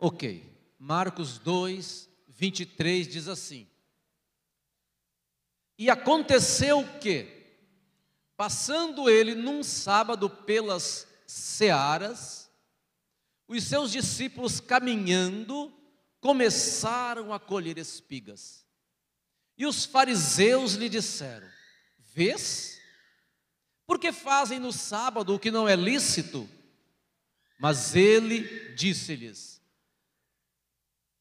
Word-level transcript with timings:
Ok. 0.00 0.50
Marcos 0.78 1.38
2, 1.38 2.08
23 2.26 3.06
diz 3.06 3.28
assim: 3.28 3.68
E 5.76 5.90
aconteceu 5.90 6.82
que, 6.98 7.28
passando 8.34 9.10
ele 9.10 9.34
num 9.34 9.62
sábado 9.62 10.30
pelas 10.30 11.06
searas, 11.26 12.50
os 13.46 13.62
seus 13.62 13.92
discípulos 13.92 14.58
caminhando 14.58 15.70
começaram 16.18 17.30
a 17.30 17.38
colher 17.38 17.76
espigas. 17.76 18.64
E 19.58 19.66
os 19.66 19.84
fariseus 19.84 20.72
lhe 20.72 20.88
disseram: 20.88 21.46
Vês? 21.98 22.80
Porque 23.86 24.12
fazem 24.12 24.58
no 24.58 24.72
sábado 24.72 25.34
o 25.34 25.38
que 25.38 25.50
não 25.50 25.68
é 25.68 25.76
lícito? 25.76 26.48
Mas 27.58 27.94
ele 27.94 28.72
disse-lhes: 28.74 29.59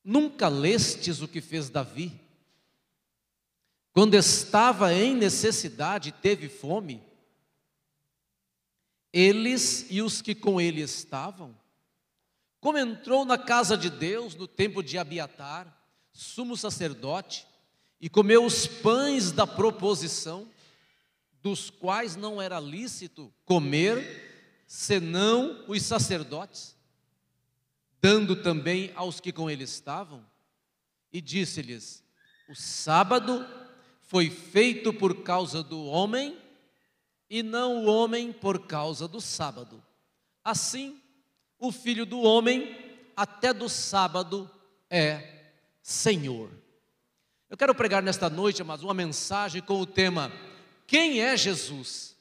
Nunca 0.03 0.47
lestes 0.47 1.21
o 1.21 1.27
que 1.27 1.41
fez 1.41 1.69
Davi? 1.69 2.19
Quando 3.91 4.15
estava 4.15 4.93
em 4.93 5.15
necessidade, 5.15 6.11
teve 6.11 6.47
fome? 6.47 7.03
Eles 9.11 9.87
e 9.89 10.01
os 10.01 10.21
que 10.21 10.35
com 10.35 10.61
ele 10.61 10.81
estavam? 10.81 11.57
Como 12.59 12.77
entrou 12.77 13.25
na 13.25 13.37
casa 13.37 13.77
de 13.77 13.89
Deus 13.89 14.35
no 14.35 14.47
tempo 14.47 14.83
de 14.83 14.97
Abiatar, 14.97 15.75
sumo 16.11 16.55
sacerdote, 16.55 17.47
e 18.01 18.09
comeu 18.09 18.45
os 18.45 18.65
pães 18.65 19.31
da 19.31 19.45
proposição, 19.45 20.47
dos 21.41 21.69
quais 21.69 22.15
não 22.15 22.41
era 22.41 22.59
lícito 22.59 23.33
comer, 23.45 24.63
senão 24.67 25.65
os 25.67 25.81
sacerdotes? 25.83 26.75
Dando 28.01 28.35
também 28.35 28.91
aos 28.95 29.19
que 29.19 29.31
com 29.31 29.49
ele 29.49 29.63
estavam, 29.63 30.25
e 31.11 31.21
disse-lhes: 31.21 32.03
O 32.47 32.55
sábado 32.55 33.45
foi 34.01 34.29
feito 34.29 34.93
por 34.93 35.23
causa 35.23 35.61
do 35.61 35.85
homem, 35.85 36.37
e 37.29 37.43
não 37.43 37.85
o 37.85 37.85
homem 37.85 38.31
por 38.33 38.65
causa 38.65 39.07
do 39.07 39.21
sábado. 39.21 39.83
Assim, 40.43 40.99
o 41.59 41.71
filho 41.71 42.05
do 42.05 42.19
homem, 42.21 42.75
até 43.15 43.53
do 43.53 43.69
sábado, 43.69 44.49
é 44.89 45.51
Senhor. 45.81 46.49
Eu 47.49 47.57
quero 47.57 47.73
pregar 47.73 48.01
nesta 48.01 48.29
noite, 48.29 48.63
mas 48.63 48.83
uma 48.83 48.93
mensagem 48.93 49.61
com 49.61 49.79
o 49.79 49.85
tema: 49.85 50.31
Quem 50.87 51.21
é 51.21 51.35
Jesus? 51.35 52.15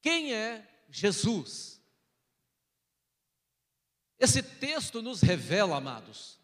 Quem 0.00 0.32
é 0.32 0.66
Jesus? 0.90 1.77
Esse 4.18 4.42
texto 4.42 5.00
nos 5.00 5.20
revela, 5.20 5.76
amados, 5.76 6.38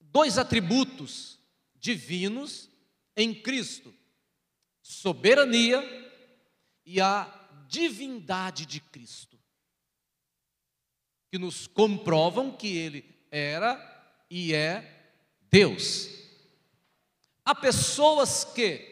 dois 0.00 0.36
atributos 0.36 1.38
divinos 1.76 2.68
em 3.16 3.34
Cristo: 3.34 3.94
soberania 4.82 5.80
e 6.84 7.00
a 7.00 7.32
divindade 7.68 8.66
de 8.66 8.80
Cristo, 8.80 9.38
que 11.30 11.38
nos 11.38 11.66
comprovam 11.66 12.56
que 12.56 12.76
Ele 12.76 13.26
era 13.30 13.80
e 14.28 14.52
é 14.52 15.14
Deus. 15.50 16.08
Há 17.44 17.54
pessoas 17.54 18.44
que 18.44 18.90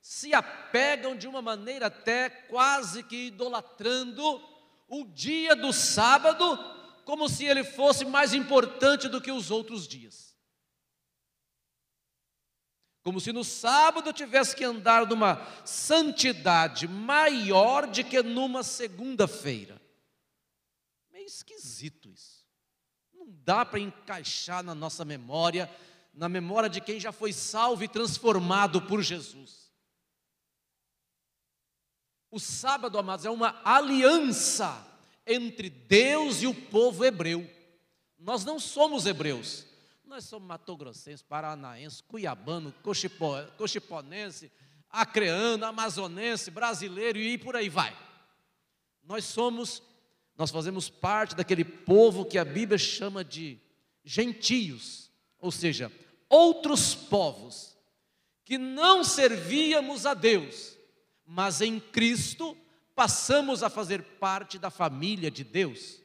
se 0.00 0.34
apegam 0.34 1.16
de 1.16 1.26
uma 1.26 1.40
maneira 1.40 1.86
até 1.86 2.28
quase 2.28 3.02
que 3.02 3.26
idolatrando 3.26 4.49
o 4.90 5.06
dia 5.06 5.54
do 5.54 5.72
sábado 5.72 6.58
como 7.04 7.28
se 7.28 7.44
ele 7.44 7.64
fosse 7.64 8.04
mais 8.04 8.34
importante 8.34 9.08
do 9.08 9.20
que 9.20 9.30
os 9.30 9.50
outros 9.50 9.86
dias. 9.86 10.36
Como 13.02 13.20
se 13.20 13.32
no 13.32 13.42
sábado 13.42 14.12
tivesse 14.12 14.54
que 14.54 14.64
andar 14.64 15.06
numa 15.06 15.46
santidade 15.64 16.86
maior 16.86 17.86
de 17.86 18.04
que 18.04 18.22
numa 18.22 18.62
segunda-feira. 18.62 19.80
Meio 21.10 21.26
esquisito 21.26 22.10
isso. 22.10 22.44
Não 23.14 23.26
dá 23.28 23.64
para 23.64 23.80
encaixar 23.80 24.62
na 24.62 24.74
nossa 24.74 25.04
memória, 25.04 25.70
na 26.12 26.28
memória 26.28 26.68
de 26.68 26.80
quem 26.80 27.00
já 27.00 27.12
foi 27.12 27.32
salvo 27.32 27.84
e 27.84 27.88
transformado 27.88 28.82
por 28.82 29.02
Jesus. 29.02 29.69
O 32.30 32.38
sábado, 32.38 32.98
amados, 32.98 33.26
é 33.26 33.30
uma 33.30 33.60
aliança 33.64 34.86
entre 35.26 35.68
Deus 35.68 36.42
e 36.42 36.46
o 36.46 36.54
povo 36.54 37.04
hebreu. 37.04 37.48
Nós 38.18 38.44
não 38.44 38.60
somos 38.60 39.06
hebreus, 39.06 39.66
nós 40.04 40.24
somos 40.24 40.46
matogrossenses, 40.46 41.22
paranaenses, 41.22 42.00
cuiabano, 42.00 42.74
cochipó, 42.82 43.42
cochiponense, 43.56 44.50
acreano, 44.90 45.64
amazonense, 45.64 46.50
brasileiro 46.50 47.18
e 47.18 47.38
por 47.38 47.56
aí 47.56 47.68
vai. 47.68 47.96
Nós 49.02 49.24
somos, 49.24 49.82
nós 50.36 50.50
fazemos 50.50 50.90
parte 50.90 51.34
daquele 51.34 51.64
povo 51.64 52.24
que 52.24 52.38
a 52.38 52.44
Bíblia 52.44 52.78
chama 52.78 53.24
de 53.24 53.58
gentios, 54.04 55.10
ou 55.38 55.50
seja, 55.50 55.90
outros 56.28 56.94
povos 56.94 57.76
que 58.44 58.58
não 58.58 59.04
servíamos 59.04 60.06
a 60.06 60.14
Deus, 60.14 60.76
mas 61.32 61.60
em 61.60 61.78
Cristo 61.78 62.58
passamos 62.92 63.62
a 63.62 63.70
fazer 63.70 64.02
parte 64.02 64.58
da 64.58 64.68
família 64.68 65.30
de 65.30 65.44
Deus. 65.44 66.00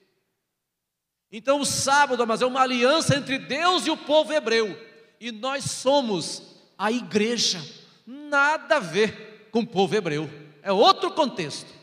Então 1.32 1.60
o 1.60 1.66
sábado, 1.66 2.28
mas 2.28 2.44
é 2.44 2.46
uma 2.46 2.62
aliança 2.62 3.18
entre 3.18 3.40
Deus 3.40 3.88
e 3.88 3.90
o 3.90 3.98
povo 3.98 4.32
hebreu, 4.32 4.68
e 5.20 5.32
nós 5.32 5.64
somos 5.64 6.44
a 6.78 6.92
igreja, 6.92 7.60
nada 8.06 8.76
a 8.76 8.80
ver 8.80 9.50
com 9.50 9.62
o 9.62 9.68
povo 9.68 9.96
hebreu, 9.96 10.30
é 10.62 10.72
outro 10.72 11.12
contexto. 11.12 11.74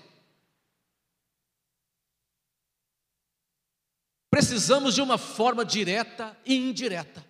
Precisamos 4.31 4.95
de 4.95 5.03
uma 5.03 5.19
forma 5.19 5.65
direta 5.65 6.39
e 6.47 6.55
indireta. 6.55 7.27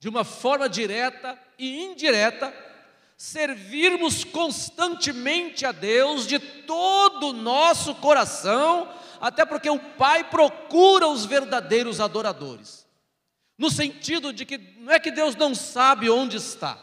De 0.00 0.08
uma 0.08 0.24
forma 0.24 0.68
direta 0.68 1.40
e 1.56 1.84
indireta 1.84 2.52
servirmos 3.16 4.24
constantemente 4.24 5.64
a 5.64 5.72
Deus 5.72 6.26
de 6.26 6.38
todo 6.38 7.28
o 7.28 7.32
nosso 7.32 7.94
coração, 7.94 8.88
até 9.20 9.44
porque 9.46 9.70
o 9.70 9.78
Pai 9.78 10.24
procura 10.24 11.08
os 11.08 11.24
verdadeiros 11.24 11.98
adoradores. 11.98 12.86
No 13.58 13.70
sentido 13.70 14.32
de 14.32 14.44
que 14.44 14.58
não 14.78 14.92
é 14.92 15.00
que 15.00 15.10
Deus 15.10 15.34
não 15.34 15.54
sabe 15.54 16.10
onde 16.10 16.36
está, 16.36 16.78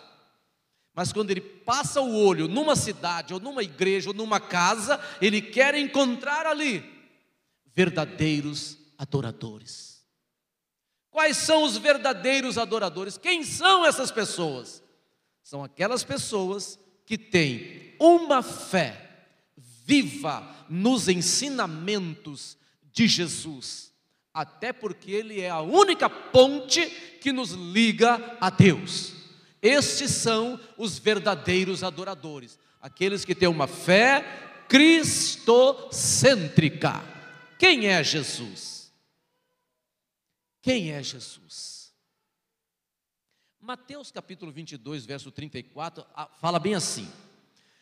mas 0.95 1.13
quando 1.13 1.29
Ele 1.31 1.41
passa 1.41 2.01
o 2.01 2.15
olho 2.15 2.47
numa 2.47 2.75
cidade, 2.75 3.33
ou 3.33 3.39
numa 3.39 3.63
igreja, 3.63 4.09
ou 4.09 4.15
numa 4.15 4.39
casa, 4.39 4.99
Ele 5.21 5.41
quer 5.41 5.75
encontrar 5.75 6.47
ali 6.47 6.83
verdadeiros 7.73 8.77
adoradores. 8.97 10.03
Quais 11.11 11.37
são 11.37 11.63
os 11.63 11.77
verdadeiros 11.77 12.57
adoradores? 12.57 13.19
Quem 13.19 13.43
são 13.43 13.85
essas 13.85 14.09
pessoas? 14.09 14.82
São 15.43 15.63
aquelas 15.63 16.03
pessoas 16.03 16.79
que 17.05 17.17
têm 17.17 17.95
uma 17.99 18.41
fé 18.41 19.09
viva 19.85 20.65
nos 20.69 21.09
ensinamentos 21.09 22.57
de 22.91 23.07
Jesus, 23.07 23.91
até 24.33 24.71
porque 24.71 25.11
Ele 25.11 25.41
é 25.41 25.49
a 25.49 25.59
única 25.61 26.09
ponte 26.09 26.85
que 27.21 27.33
nos 27.33 27.51
liga 27.51 28.37
a 28.39 28.49
Deus. 28.49 29.11
Estes 29.61 30.11
são 30.11 30.57
os 30.77 30.97
verdadeiros 30.97 31.83
adoradores, 31.83 32.57
aqueles 32.81 33.25
que 33.25 33.35
têm 33.35 33.49
uma 33.49 33.67
fé 33.67 34.65
cristocêntrica. 34.67 37.03
Quem 37.59 37.87
é 37.87 38.03
Jesus? 38.03 38.91
Quem 40.61 40.91
é 40.91 41.03
Jesus? 41.03 41.72
Mateus 43.63 44.11
capítulo 44.11 44.51
22, 44.51 45.05
verso 45.05 45.31
34, 45.31 46.05
fala 46.41 46.59
bem 46.59 46.75
assim: 46.75 47.09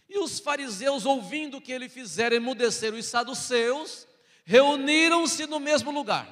E 0.08 0.20
os 0.20 0.40
fariseus, 0.40 1.08
ouvindo 1.08 1.60
que 1.60 1.72
ele 1.72 1.90
fizera 1.90 2.36
emudecer 2.36 2.94
os 2.94 3.08
saduceus, 3.08 4.06
reuniram-se 4.46 5.48
no 5.48 5.60
mesmo 5.60 5.90
lugar. 5.90 6.30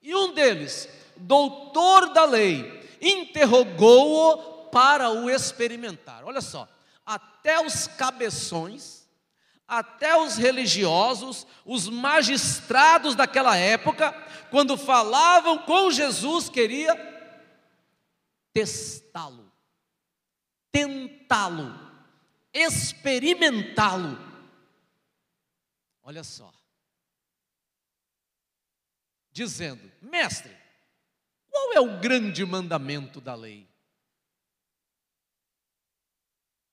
E 0.00 0.14
um 0.14 0.32
deles, 0.32 0.88
doutor 1.14 2.14
da 2.14 2.24
lei, 2.24 2.88
interrogou-o 2.98 4.70
para 4.70 5.10
o 5.10 5.28
experimentar. 5.28 6.24
Olha 6.24 6.40
só, 6.40 6.66
até 7.04 7.60
os 7.60 7.86
cabeções, 7.86 9.06
até 9.68 10.16
os 10.16 10.38
religiosos, 10.38 11.46
os 11.66 11.86
magistrados 11.86 13.14
daquela 13.14 13.58
época, 13.58 14.10
quando 14.50 14.74
falavam 14.74 15.58
com 15.58 15.90
Jesus, 15.90 16.48
queria 16.48 17.15
testá-lo, 18.56 19.52
tentá-lo, 20.72 21.74
experimentá-lo. 22.54 24.16
Olha 26.02 26.24
só. 26.24 26.50
dizendo: 29.30 29.92
Mestre, 30.00 30.56
qual 31.50 31.74
é 31.74 31.80
o 31.80 32.00
grande 32.00 32.42
mandamento 32.46 33.20
da 33.20 33.34
lei? 33.34 33.68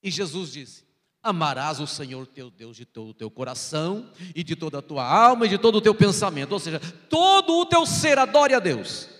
E 0.02 0.10
Jesus 0.10 0.54
disse: 0.54 0.86
Amarás 1.22 1.82
o 1.82 1.88
Senhor 1.88 2.26
teu 2.26 2.50
Deus 2.50 2.78
de 2.78 2.86
todo 2.86 3.10
o 3.10 3.14
teu 3.14 3.30
coração 3.30 4.10
e 4.34 4.42
de 4.42 4.56
toda 4.56 4.80
a 4.80 4.82
tua 4.82 5.06
alma 5.06 5.46
e 5.46 5.50
de 5.50 5.58
todo 5.58 5.80
o 5.80 5.82
teu 5.82 5.94
pensamento, 5.94 6.54
ou 6.54 6.60
seja, 6.60 6.80
todo 7.10 7.60
o 7.60 7.66
teu 7.66 7.86
ser 7.86 8.18
adore 8.18 8.54
a 8.54 8.60
Deus. 8.60 9.13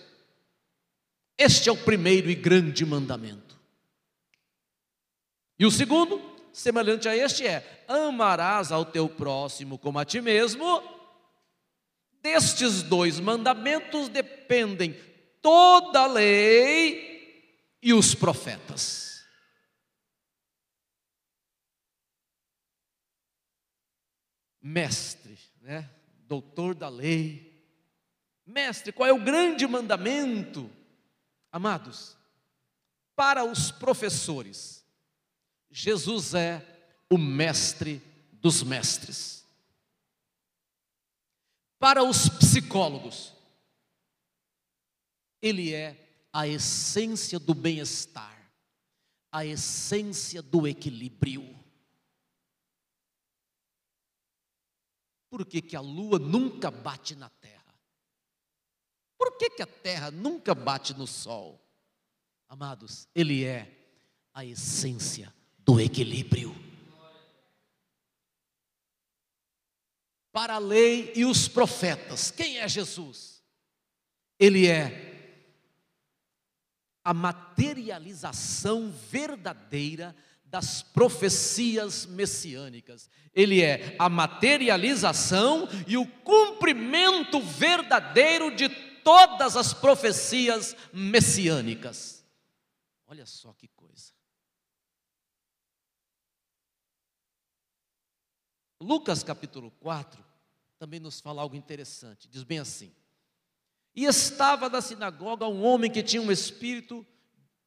Este 1.36 1.68
é 1.68 1.72
o 1.72 1.76
primeiro 1.76 2.30
e 2.30 2.34
grande 2.34 2.84
mandamento. 2.84 3.58
E 5.58 5.66
o 5.66 5.70
segundo, 5.70 6.20
semelhante 6.52 7.08
a 7.08 7.16
este, 7.16 7.46
é: 7.46 7.84
amarás 7.88 8.70
ao 8.70 8.84
teu 8.84 9.08
próximo 9.08 9.78
como 9.78 9.98
a 9.98 10.04
ti 10.04 10.20
mesmo. 10.20 10.82
Destes 12.22 12.82
dois 12.82 13.20
mandamentos 13.20 14.08
dependem 14.08 14.98
toda 15.42 16.00
a 16.00 16.06
lei 16.06 17.76
e 17.82 17.92
os 17.92 18.14
profetas. 18.14 19.04
mestre, 24.64 25.38
né? 25.60 25.90
doutor 26.26 26.74
da 26.74 26.88
lei. 26.88 27.52
Mestre, 28.46 28.92
qual 28.92 29.06
é 29.06 29.12
o 29.12 29.22
grande 29.22 29.66
mandamento? 29.66 30.70
Amados, 31.54 32.16
para 33.14 33.44
os 33.44 33.70
professores, 33.70 34.84
Jesus 35.70 36.34
é 36.34 36.60
o 37.08 37.16
mestre 37.16 38.02
dos 38.32 38.64
mestres. 38.64 39.46
Para 41.78 42.02
os 42.02 42.28
psicólogos, 42.28 43.32
ele 45.40 45.72
é 45.72 46.26
a 46.32 46.48
essência 46.48 47.38
do 47.38 47.54
bem-estar, 47.54 48.52
a 49.30 49.46
essência 49.46 50.42
do 50.42 50.66
equilíbrio. 50.66 51.56
Por 55.30 55.46
que, 55.46 55.62
que 55.62 55.76
a 55.76 55.80
lua 55.80 56.18
nunca 56.18 56.68
bate 56.68 57.14
na 57.14 57.30
terra? 57.30 57.43
Por 59.34 59.38
que, 59.38 59.50
que 59.50 59.62
a 59.62 59.66
terra 59.66 60.12
nunca 60.12 60.54
bate 60.54 60.94
no 60.94 61.08
sol? 61.08 61.60
Amados, 62.48 63.08
ele 63.12 63.44
é 63.44 63.68
a 64.32 64.44
essência 64.44 65.34
do 65.58 65.80
equilíbrio. 65.80 66.54
Para 70.30 70.54
a 70.54 70.58
lei 70.58 71.12
e 71.16 71.24
os 71.24 71.48
profetas, 71.48 72.30
quem 72.30 72.58
é 72.58 72.68
Jesus? 72.68 73.42
Ele 74.38 74.68
é 74.68 75.42
a 77.02 77.12
materialização 77.12 78.92
verdadeira 79.10 80.14
das 80.44 80.80
profecias 80.80 82.06
messiânicas. 82.06 83.10
Ele 83.34 83.60
é 83.60 83.96
a 83.98 84.08
materialização 84.08 85.68
e 85.88 85.96
o 85.96 86.06
cumprimento 86.06 87.40
verdadeiro 87.40 88.54
de 88.54 88.68
todas 89.04 89.56
as 89.56 89.72
profecias 89.72 90.74
messiânicas. 90.92 92.24
Olha 93.06 93.26
só 93.26 93.52
que 93.52 93.68
coisa. 93.68 94.12
Lucas 98.80 99.22
capítulo 99.22 99.70
4 99.80 100.24
também 100.78 100.98
nos 100.98 101.20
fala 101.20 101.42
algo 101.42 101.54
interessante. 101.54 102.28
Diz 102.28 102.42
bem 102.42 102.58
assim: 102.58 102.92
E 103.94 104.04
estava 104.04 104.68
na 104.68 104.80
sinagoga 104.80 105.46
um 105.46 105.62
homem 105.62 105.90
que 105.90 106.02
tinha 106.02 106.20
um 106.20 106.32
espírito 106.32 107.06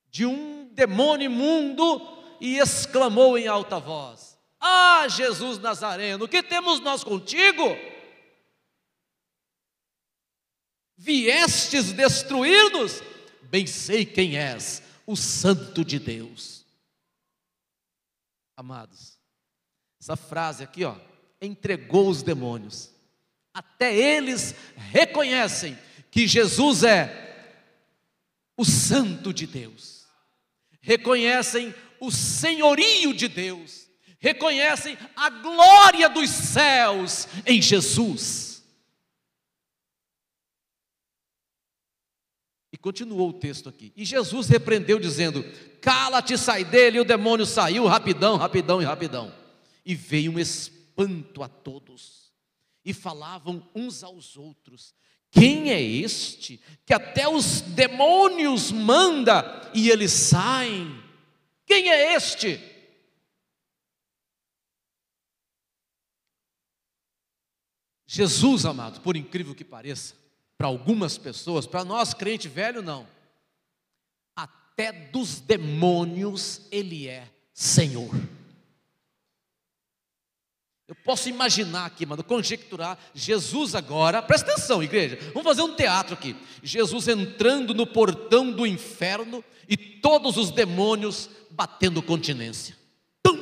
de 0.09 0.25
um 0.25 0.67
demônio 0.73 1.25
imundo 1.25 2.01
e 2.41 2.57
exclamou 2.57 3.37
em 3.37 3.47
alta 3.47 3.79
voz: 3.79 4.37
Ah, 4.59 5.07
Jesus 5.07 5.59
Nazareno, 5.59 6.27
que 6.27 6.43
temos 6.43 6.79
nós 6.79 7.03
contigo? 7.03 7.63
Viestes 10.97 11.91
destruir-nos? 11.91 13.03
Bem 13.43 13.67
sei 13.67 14.05
quem 14.05 14.35
és, 14.37 14.81
o 15.05 15.15
Santo 15.15 15.85
de 15.85 15.99
Deus. 15.99 16.65
Amados, 18.55 19.19
essa 20.01 20.15
frase 20.15 20.63
aqui, 20.63 20.83
ó, 20.83 20.95
entregou 21.39 22.09
os 22.09 22.23
demônios. 22.23 22.89
Até 23.53 23.95
eles 23.95 24.55
reconhecem 24.75 25.77
que 26.09 26.27
Jesus 26.27 26.83
é 26.83 27.27
o 28.57 28.65
Santo 28.65 29.31
de 29.31 29.45
Deus. 29.45 30.07
Reconhecem 30.81 31.73
o 31.99 32.11
senhorio 32.11 33.13
de 33.13 33.27
Deus, 33.27 33.87
reconhecem 34.19 34.97
a 35.15 35.29
glória 35.29 36.09
dos 36.09 36.29
céus 36.29 37.27
em 37.45 37.61
Jesus. 37.61 38.46
E 42.77 42.79
continuou 42.79 43.29
o 43.29 43.33
texto 43.33 43.67
aqui. 43.67 43.91
E 43.97 44.05
Jesus 44.05 44.47
repreendeu, 44.47 44.99
dizendo: 44.99 45.43
Cala-te, 45.81 46.37
sai 46.37 46.63
dele. 46.63 46.97
E 46.97 47.01
o 47.01 47.05
demônio 47.05 47.43
saiu 47.43 47.87
rapidão, 47.87 48.37
rapidão 48.37 48.79
e 48.79 48.85
rapidão. 48.85 49.33
E 49.83 49.95
veio 49.95 50.33
um 50.33 50.37
espanto 50.37 51.41
a 51.41 51.47
todos. 51.47 52.31
E 52.85 52.93
falavam 52.93 53.67
uns 53.73 54.03
aos 54.03 54.37
outros: 54.37 54.93
Quem 55.31 55.71
é 55.71 55.81
este 55.81 56.61
que 56.85 56.93
até 56.93 57.27
os 57.27 57.61
demônios 57.61 58.71
manda 58.71 59.71
e 59.73 59.89
eles 59.89 60.11
saem? 60.11 61.03
Quem 61.65 61.89
é 61.89 62.13
este? 62.13 62.61
Jesus, 68.05 68.67
amado, 68.67 69.01
por 69.01 69.17
incrível 69.17 69.55
que 69.55 69.65
pareça, 69.65 70.13
para 70.57 70.67
algumas 70.67 71.17
pessoas, 71.17 71.67
para 71.67 71.85
nós 71.85 72.13
crente 72.13 72.47
velho, 72.47 72.81
não. 72.81 73.07
Até 74.35 74.91
dos 74.91 75.39
demônios 75.39 76.61
ele 76.71 77.07
é 77.07 77.29
Senhor. 77.53 78.09
Eu 80.87 80.95
posso 80.95 81.27
imaginar 81.27 81.85
aqui, 81.85 82.05
mano, 82.05 82.23
conjecturar 82.23 82.97
Jesus 83.13 83.75
agora, 83.75 84.21
presta 84.21 84.53
atenção, 84.53 84.81
igreja, 84.81 85.17
vamos 85.33 85.43
fazer 85.43 85.61
um 85.61 85.75
teatro 85.75 86.13
aqui. 86.13 86.33
Jesus 86.63 87.09
entrando 87.09 87.73
no 87.73 87.85
portão 87.85 88.51
do 88.51 88.65
inferno 88.65 89.43
e 89.67 89.75
todos 89.75 90.37
os 90.37 90.49
demônios 90.49 91.29
batendo 91.51 92.01
continência. 92.01 92.77
Tum! 93.21 93.37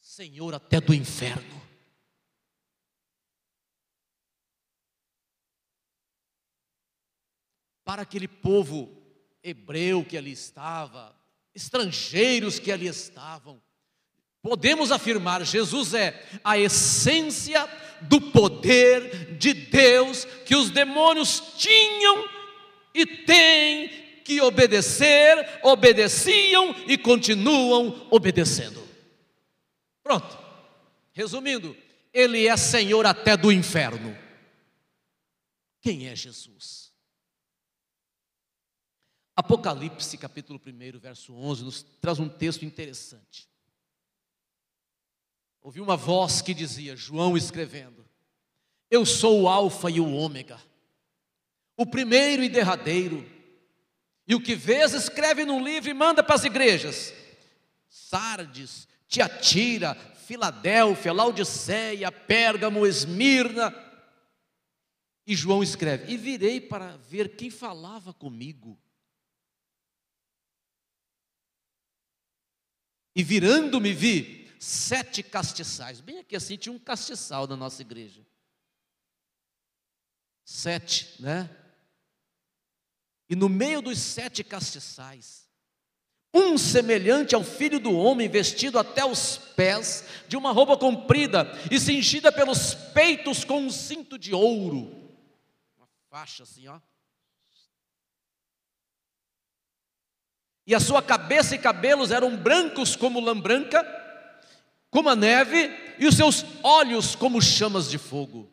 Senhor 0.00 0.54
até 0.54 0.80
do 0.80 0.94
inferno. 0.94 1.59
Para 7.84 8.02
aquele 8.02 8.28
povo 8.28 8.90
hebreu 9.42 10.04
que 10.04 10.16
ali 10.16 10.32
estava, 10.32 11.16
estrangeiros 11.54 12.58
que 12.58 12.70
ali 12.70 12.86
estavam, 12.86 13.60
Podemos 14.42 14.90
afirmar, 14.90 15.44
Jesus 15.44 15.92
é 15.92 16.26
a 16.42 16.58
essência 16.58 17.68
do 18.00 18.20
poder 18.20 19.36
de 19.36 19.52
Deus 19.52 20.24
que 20.46 20.56
os 20.56 20.70
demônios 20.70 21.54
tinham 21.58 22.26
e 22.94 23.04
têm 23.04 23.88
que 24.24 24.40
obedecer, 24.40 25.60
obedeciam 25.62 26.74
e 26.86 26.96
continuam 26.96 28.06
obedecendo. 28.10 28.82
Pronto. 30.02 30.38
Resumindo, 31.12 31.76
ele 32.12 32.46
é 32.46 32.56
Senhor 32.56 33.04
até 33.04 33.36
do 33.36 33.52
inferno. 33.52 34.16
Quem 35.82 36.08
é 36.08 36.16
Jesus? 36.16 36.89
Apocalipse, 39.40 40.18
capítulo 40.18 40.60
1, 40.66 40.98
verso 40.98 41.34
11, 41.34 41.64
nos 41.64 41.82
traz 41.98 42.18
um 42.18 42.28
texto 42.28 42.62
interessante. 42.62 43.48
Ouvi 45.62 45.80
uma 45.80 45.96
voz 45.96 46.42
que 46.42 46.52
dizia, 46.52 46.94
João 46.94 47.38
escrevendo: 47.38 48.04
Eu 48.90 49.06
sou 49.06 49.40
o 49.40 49.48
Alfa 49.48 49.90
e 49.90 49.98
o 49.98 50.12
Ômega, 50.12 50.60
o 51.74 51.86
primeiro 51.86 52.44
e 52.44 52.50
derradeiro. 52.50 53.26
E 54.28 54.34
o 54.34 54.42
que 54.42 54.54
vês, 54.54 54.92
escreve 54.92 55.46
num 55.46 55.64
livro 55.64 55.88
e 55.88 55.94
manda 55.94 56.22
para 56.22 56.34
as 56.34 56.44
igrejas: 56.44 57.14
Sardes, 57.88 58.86
Tiatira, 59.08 59.94
Filadélfia, 60.26 61.14
Laodiceia, 61.14 62.12
Pérgamo, 62.12 62.86
Esmirna. 62.86 63.74
E 65.26 65.34
João 65.34 65.62
escreve: 65.62 66.12
E 66.12 66.18
virei 66.18 66.60
para 66.60 66.98
ver 67.08 67.36
quem 67.36 67.48
falava 67.48 68.12
comigo. 68.12 68.78
E 73.20 73.22
virando-me 73.22 73.92
vi 73.92 74.50
sete 74.58 75.22
castiçais. 75.22 76.00
Bem 76.00 76.20
aqui 76.20 76.34
assim 76.34 76.56
tinha 76.56 76.72
um 76.72 76.78
castiçal 76.78 77.46
na 77.46 77.54
nossa 77.54 77.82
igreja. 77.82 78.26
sete, 80.42 81.20
né? 81.20 81.54
E 83.28 83.36
no 83.36 83.46
meio 83.46 83.82
dos 83.82 83.98
sete 83.98 84.42
castiçais, 84.42 85.46
um 86.32 86.56
semelhante 86.56 87.34
ao 87.34 87.44
filho 87.44 87.78
do 87.78 87.92
homem, 87.92 88.26
vestido 88.26 88.78
até 88.78 89.04
os 89.04 89.36
pés, 89.54 90.02
de 90.26 90.38
uma 90.38 90.50
roupa 90.50 90.78
comprida 90.78 91.46
e 91.70 91.78
cingida 91.78 92.32
pelos 92.32 92.72
peitos 92.94 93.44
com 93.44 93.60
um 93.60 93.70
cinto 93.70 94.18
de 94.18 94.32
ouro. 94.32 95.12
Uma 95.76 95.86
faixa 96.08 96.44
assim, 96.44 96.66
ó. 96.68 96.80
E 100.66 100.74
a 100.74 100.80
sua 100.80 101.02
cabeça 101.02 101.54
e 101.54 101.58
cabelos 101.58 102.10
eram 102.10 102.36
brancos 102.36 102.94
como 102.94 103.20
lã 103.20 103.38
branca, 103.38 103.82
como 104.90 105.08
a 105.08 105.16
neve, 105.16 105.70
e 105.98 106.06
os 106.06 106.16
seus 106.16 106.44
olhos 106.62 107.14
como 107.14 107.40
chamas 107.40 107.90
de 107.90 107.98
fogo. 107.98 108.50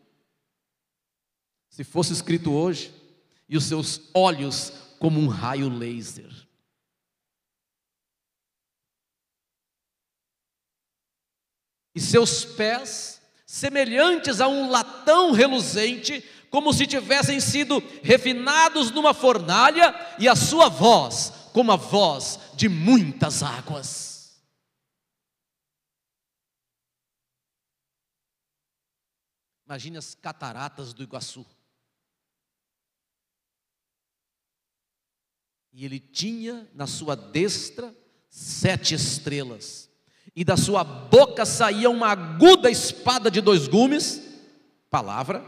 Se 1.69 1.83
fosse 1.83 2.13
escrito 2.13 2.53
hoje, 2.53 2.93
e 3.47 3.55
os 3.55 3.65
seus 3.65 4.01
olhos 4.13 4.73
como 4.99 5.19
um 5.19 5.27
raio 5.27 5.69
laser. 5.69 6.31
E 11.95 11.99
seus 11.99 12.45
pés 12.45 13.21
semelhantes 13.45 14.41
a 14.41 14.47
um 14.47 14.69
latão 14.69 15.31
reluzente, 15.31 16.23
como 16.49 16.73
se 16.73 16.85
tivessem 16.85 17.39
sido 17.39 17.81
refinados 18.03 18.91
numa 18.91 19.13
fornalha, 19.13 19.95
e 20.19 20.27
a 20.27 20.35
sua 20.35 20.69
voz 20.69 21.37
como 21.57 21.71
a 21.71 21.75
voz 21.75 22.39
de 22.53 22.69
muitas 22.69 23.41
águas. 23.41 24.39
Imagine 29.65 29.97
as 29.97 30.13
cataratas 30.13 30.93
do 30.93 31.01
Iguaçu. 31.01 31.43
E 35.73 35.83
ele 35.83 35.99
tinha 35.99 36.69
na 36.75 36.85
sua 36.85 37.15
destra 37.15 37.91
sete 38.29 38.93
estrelas, 38.93 39.89
e 40.35 40.45
da 40.45 40.57
sua 40.57 40.83
boca 40.83 41.43
saía 41.43 41.89
uma 41.89 42.09
aguda 42.09 42.69
espada 42.69 43.31
de 43.31 43.41
dois 43.41 43.67
gumes, 43.67 44.21
palavra, 44.91 45.43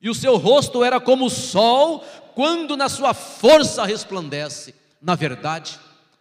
e 0.00 0.10
o 0.10 0.14
seu 0.14 0.36
rosto 0.36 0.82
era 0.82 1.00
como 1.00 1.26
o 1.26 1.30
sol 1.30 2.00
quando 2.34 2.76
na 2.76 2.88
sua 2.88 3.14
força 3.14 3.84
resplandece. 3.84 4.79
Na 5.00 5.14
verdade, 5.14 5.78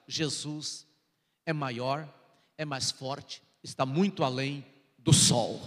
Jesus 0.07 0.87
é 1.45 1.51
maior, 1.51 2.07
é 2.57 2.63
mais 2.63 2.91
forte, 2.91 3.41
está 3.63 3.85
muito 3.85 4.23
além 4.23 4.65
do 4.97 5.11
sol. 5.11 5.59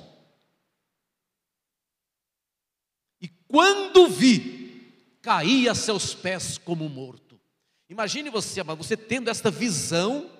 E 3.20 3.28
quando 3.46 4.08
vi, 4.08 5.18
caí 5.20 5.68
a 5.68 5.74
seus 5.74 6.14
pés 6.14 6.58
como 6.58 6.88
morto. 6.88 7.40
Imagine 7.88 8.30
você, 8.30 8.62
você 8.62 8.96
tendo 8.96 9.28
esta 9.28 9.50
visão 9.50 10.30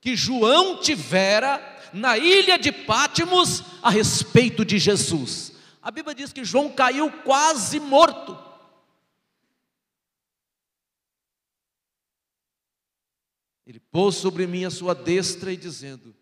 que 0.00 0.16
João 0.16 0.80
tivera 0.80 1.60
na 1.92 2.16
ilha 2.16 2.58
de 2.58 2.72
Pátimos 2.72 3.62
a 3.82 3.90
respeito 3.90 4.64
de 4.64 4.78
Jesus. 4.78 5.52
A 5.82 5.90
Bíblia 5.90 6.14
diz 6.14 6.32
que 6.32 6.44
João 6.44 6.70
caiu 6.70 7.10
quase 7.10 7.80
morto. 7.80 8.38
Ele 13.70 13.78
pôs 13.78 14.16
sobre 14.16 14.48
mim 14.48 14.64
a 14.64 14.70
sua 14.70 14.96
destra 14.96 15.52
e 15.52 15.56
dizendo: 15.56 16.12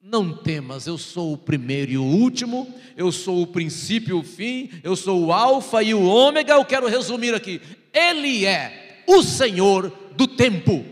Não 0.00 0.34
temas, 0.34 0.86
eu 0.86 0.96
sou 0.96 1.34
o 1.34 1.36
primeiro 1.36 1.92
e 1.92 1.98
o 1.98 2.02
último, 2.02 2.74
eu 2.96 3.12
sou 3.12 3.42
o 3.42 3.46
princípio 3.46 4.16
e 4.16 4.18
o 4.18 4.22
fim, 4.22 4.70
eu 4.82 4.96
sou 4.96 5.26
o 5.26 5.30
Alfa 5.30 5.82
e 5.82 5.92
o 5.92 6.02
Ômega. 6.02 6.54
Eu 6.54 6.64
quero 6.64 6.88
resumir 6.88 7.34
aqui: 7.34 7.60
Ele 7.92 8.46
é 8.46 9.04
o 9.06 9.22
Senhor 9.22 9.90
do 10.16 10.26
tempo. 10.26 10.86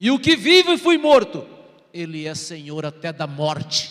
E 0.00 0.10
o 0.10 0.18
que 0.18 0.36
vive 0.36 0.72
e 0.72 0.78
fui 0.78 0.96
morto, 0.96 1.46
ele 1.92 2.26
é 2.26 2.34
Senhor 2.34 2.86
até 2.86 3.12
da 3.12 3.26
morte. 3.26 3.90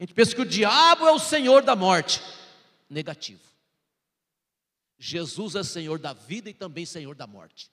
A 0.00 0.02
gente 0.02 0.12
pensa 0.12 0.34
que 0.34 0.42
o 0.42 0.46
diabo 0.46 1.06
é 1.06 1.12
o 1.12 1.20
Senhor 1.20 1.62
da 1.62 1.76
morte. 1.76 2.20
Negativo. 2.90 3.53
Jesus 5.06 5.54
é 5.54 5.62
Senhor 5.62 5.98
da 5.98 6.14
vida 6.14 6.48
e 6.48 6.54
também 6.54 6.86
Senhor 6.86 7.14
da 7.14 7.26
morte. 7.26 7.70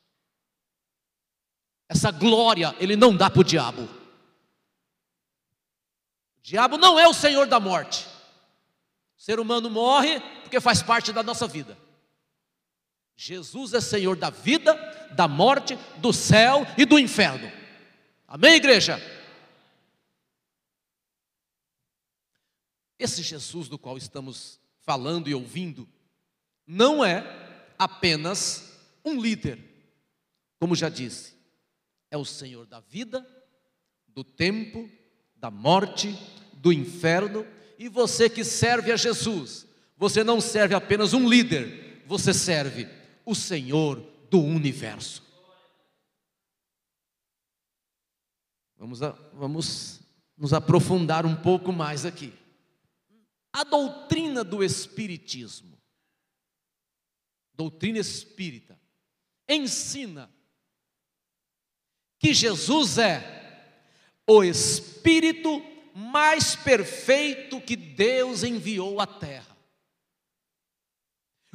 Essa 1.87 2.11
glória 2.11 2.75
ele 2.77 2.97
não 2.97 3.15
dá 3.15 3.29
para 3.29 3.39
o 3.39 3.43
diabo. 3.43 3.83
O 3.83 3.89
diabo 6.43 6.77
não 6.77 6.99
é 6.99 7.07
o 7.07 7.13
Senhor 7.13 7.47
da 7.47 7.57
morte. 7.57 8.05
O 9.17 9.21
ser 9.21 9.39
humano 9.39 9.69
morre 9.69 10.19
porque 10.41 10.59
faz 10.59 10.83
parte 10.83 11.13
da 11.13 11.23
nossa 11.23 11.47
vida. 11.47 11.77
Jesus 13.15 13.73
é 13.73 13.79
Senhor 13.79 14.17
da 14.17 14.29
vida, 14.29 14.75
da 15.15 15.25
morte, 15.25 15.77
do 15.99 16.11
céu 16.11 16.67
e 16.77 16.83
do 16.83 16.99
inferno. 16.99 17.49
Amém, 18.27 18.55
igreja? 18.55 18.99
Esse 22.99 23.23
Jesus 23.23 23.69
do 23.69 23.79
qual 23.79 23.97
estamos 23.97 24.59
falando 24.81 25.29
e 25.29 25.33
ouvindo, 25.33 25.87
não 26.71 27.03
é 27.03 27.21
apenas 27.77 28.79
um 29.03 29.21
líder, 29.21 29.59
como 30.57 30.73
já 30.73 30.87
disse, 30.87 31.33
é 32.09 32.17
o 32.17 32.23
Senhor 32.23 32.65
da 32.65 32.79
vida, 32.79 33.27
do 34.07 34.23
tempo, 34.23 34.89
da 35.35 35.51
morte, 35.51 36.17
do 36.53 36.71
inferno 36.71 37.45
e 37.77 37.89
você 37.89 38.29
que 38.29 38.45
serve 38.45 38.89
a 38.89 38.95
Jesus, 38.95 39.67
você 39.97 40.23
não 40.23 40.39
serve 40.39 40.73
apenas 40.73 41.13
um 41.13 41.27
líder, 41.27 42.03
você 42.07 42.33
serve 42.33 42.87
o 43.25 43.35
Senhor 43.35 44.01
do 44.29 44.41
universo. 44.41 45.21
Vamos, 48.77 49.03
a, 49.03 49.09
vamos 49.33 49.99
nos 50.37 50.53
aprofundar 50.53 51.25
um 51.25 51.35
pouco 51.35 51.73
mais 51.73 52.05
aqui. 52.05 52.33
A 53.51 53.65
doutrina 53.65 54.41
do 54.41 54.63
Espiritismo, 54.63 55.80
doutrina 57.61 57.99
espírita, 57.99 58.79
ensina 59.47 60.33
que 62.17 62.33
Jesus 62.33 62.97
é 62.97 63.77
o 64.27 64.43
Espírito 64.43 65.61
mais 65.93 66.55
perfeito 66.55 67.61
que 67.61 67.75
Deus 67.75 68.43
enviou 68.43 68.99
à 68.99 69.05
terra. 69.05 69.55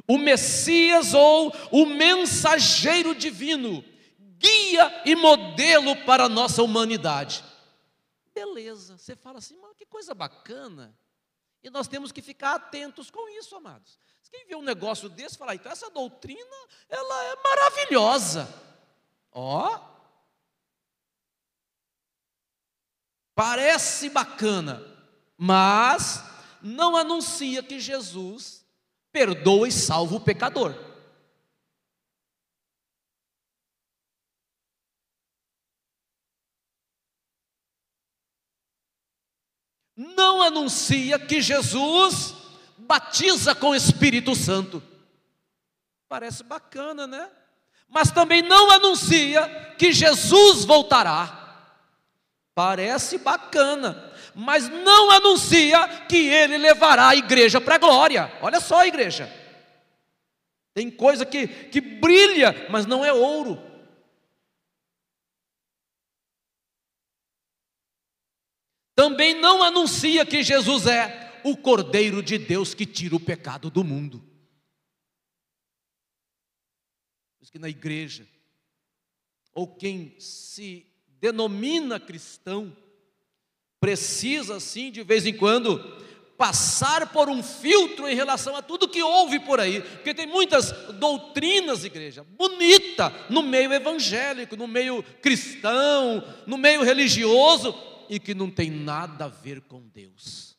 O 0.07 0.17
Messias 0.17 1.13
ou 1.13 1.53
o 1.73 1.87
mensageiro 1.87 3.13
divino, 3.13 3.85
guia 4.39 5.03
e 5.05 5.17
modelo 5.17 5.97
para 6.05 6.27
a 6.27 6.29
nossa 6.29 6.63
humanidade. 6.63 7.43
Beleza, 8.33 8.97
você 8.97 9.17
fala 9.17 9.39
assim, 9.39 9.59
mas 9.61 9.75
que 9.75 9.87
coisa 9.87 10.15
bacana. 10.15 10.97
E 11.65 11.71
nós 11.71 11.89
temos 11.89 12.13
que 12.13 12.23
ficar 12.23 12.55
atentos 12.55 13.11
com 13.11 13.29
isso, 13.37 13.57
amados. 13.57 13.99
Quem 14.31 14.47
vê 14.47 14.55
um 14.55 14.63
negócio 14.63 15.09
desse, 15.09 15.39
fala, 15.39 15.55
então 15.55 15.71
essa 15.71 15.91
doutrina, 15.91 16.57
ela 16.89 17.25
é 17.25 17.37
maravilhosa. 17.43 18.49
Ó, 19.33 19.97
Parece 23.37 24.09
bacana, 24.09 24.83
mas 25.37 26.25
não 26.63 26.97
anuncia 26.97 27.63
que 27.63 27.79
Jesus 27.79 28.65
perdoa 29.13 29.69
e 29.69 29.73
salva 29.73 30.17
o 30.17 30.21
pecador. 30.21 30.75
Não 39.95 40.41
anuncia 40.41 41.19
que 41.19 41.43
Jesus 41.43 42.33
batiza 42.87 43.55
com 43.55 43.71
o 43.71 43.75
Espírito 43.75 44.35
Santo. 44.35 44.83
Parece 46.09 46.45
bacana, 46.45 47.07
né? 47.07 47.29
Mas 47.89 48.11
também 48.11 48.43
não 48.43 48.71
anuncia 48.71 49.75
que 49.79 49.93
Jesus 49.93 50.65
voltará. 50.65 51.45
Parece 52.55 53.19
bacana, 53.19 54.13
mas 54.35 54.69
não 54.69 55.11
anuncia 55.11 55.87
que 56.09 56.17
ele 56.17 56.57
levará 56.57 57.09
a 57.09 57.17
igreja 57.17 57.61
para 57.61 57.75
a 57.75 57.79
glória. 57.79 58.33
Olha 58.41 58.61
só, 58.61 58.81
a 58.81 58.87
igreja. 58.87 59.31
Tem 60.73 60.91
coisa 60.91 61.27
que, 61.27 61.47
que 61.47 61.81
brilha, 61.81 62.67
mas 62.71 62.87
não 62.87 63.05
é 63.05 63.13
ouro. 63.13 63.63
Também 68.95 69.35
não 69.35 69.63
anuncia 69.63 70.25
que 70.25 70.43
Jesus 70.43 70.87
é 70.87 71.26
o 71.47 71.57
Cordeiro 71.57 72.21
de 72.25 72.39
Deus 72.39 72.75
que 72.75 72.85
tira 72.85 73.15
o 73.15 73.21
pecado 73.21 73.71
do 73.71 73.85
mundo. 73.85 74.19
Por 77.39 77.45
isso 77.45 77.53
que 77.53 77.59
na 77.59 77.69
igreja, 77.69 78.27
ou 79.55 79.69
quem 79.69 80.17
se 80.19 80.85
denomina 81.21 82.01
cristão, 82.01 82.77
precisa, 83.79 84.59
sim, 84.59 84.91
de 84.91 85.05
vez 85.05 85.25
em 85.25 85.37
quando, 85.37 85.79
passar 86.37 87.13
por 87.13 87.29
um 87.29 87.41
filtro 87.45 88.09
em 88.09 88.17
relação 88.17 88.57
a 88.57 88.61
tudo 88.61 88.89
que 88.89 89.01
houve 89.01 89.39
por 89.39 89.61
aí, 89.61 89.81
porque 89.81 90.13
tem 90.13 90.27
muitas 90.27 90.73
doutrinas, 90.95 91.85
igreja, 91.85 92.25
bonita 92.25 93.13
no 93.31 93.41
meio 93.41 93.73
evangélico, 93.73 94.57
no 94.57 94.67
meio 94.67 95.01
cristão, 95.23 96.25
no 96.45 96.59
meio 96.59 96.83
religioso 96.83 97.73
e 98.11 98.19
que 98.19 98.35
não 98.35 98.51
tem 98.51 98.69
nada 98.69 99.27
a 99.27 99.29
ver 99.29 99.61
com 99.61 99.87
Deus. 99.87 100.56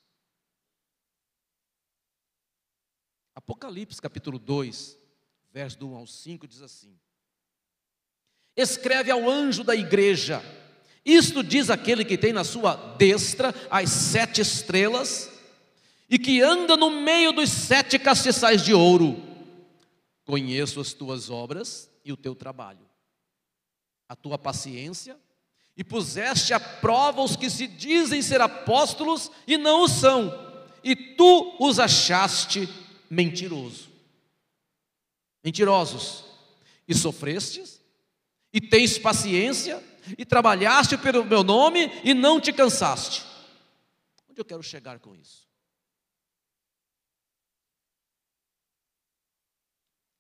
Apocalipse 3.48 4.02
capítulo 4.02 4.38
2, 4.38 5.00
verso 5.54 5.80
do 5.80 5.88
1 5.88 5.96
ao 5.96 6.06
5 6.06 6.46
diz 6.46 6.62
assim: 6.62 6.94
Escreve 8.58 9.10
ao 9.10 9.30
anjo 9.30 9.64
da 9.64 9.74
igreja, 9.74 10.44
isto 11.06 11.42
diz 11.42 11.70
aquele 11.70 12.04
que 12.04 12.18
tem 12.18 12.34
na 12.34 12.44
sua 12.44 12.76
destra 12.98 13.56
as 13.72 13.90
sete 13.90 14.42
estrelas 14.42 15.32
e 16.10 16.20
que 16.20 16.42
anda 16.42 16.76
no 16.76 16.90
meio 16.90 17.32
dos 17.32 17.50
sete 17.50 17.98
castiçais 17.98 18.66
de 18.66 18.74
ouro. 18.74 19.16
Conheço 20.26 20.82
as 20.82 20.92
tuas 20.92 21.30
obras 21.30 21.90
e 22.04 22.12
o 22.12 22.18
teu 22.18 22.36
trabalho, 22.36 22.86
a 24.10 24.16
tua 24.18 24.38
paciência, 24.38 25.18
e 25.78 25.86
puseste 25.86 26.54
à 26.54 26.60
prova 26.60 27.22
os 27.22 27.38
que 27.38 27.50
se 27.50 27.66
dizem 27.66 28.22
ser 28.22 28.42
apóstolos 28.42 29.32
e 29.48 29.56
não 29.56 29.84
o 29.84 29.88
são, 29.88 30.34
e 30.84 30.94
tu 30.94 31.56
os 31.62 31.80
achaste 31.80 32.68
mentiroso. 33.10 33.90
Mentirosos, 35.44 36.26
e 36.88 36.94
sofrestes, 36.94 37.82
e 38.52 38.60
tens 38.60 38.98
paciência, 38.98 39.84
e 40.18 40.26
trabalhaste 40.26 40.98
pelo 40.98 41.26
meu 41.26 41.44
nome 41.44 41.92
e 42.04 42.14
não 42.14 42.40
te 42.40 42.54
cansaste. 42.54 43.24
Onde 44.30 44.40
eu 44.40 44.46
quero 44.46 44.64
chegar 44.64 45.00
com 45.00 45.16
isso? 45.16 45.48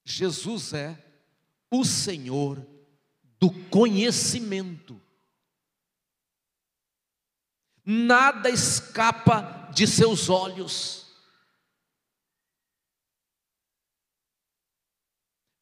Jesus 0.03 0.73
é 0.73 0.97
o 1.69 1.83
Senhor 1.83 2.65
do 3.39 3.51
conhecimento. 3.69 4.99
Nada 7.85 8.49
escapa 8.49 9.69
de 9.73 9.85
seus 9.85 10.29
olhos. 10.29 11.06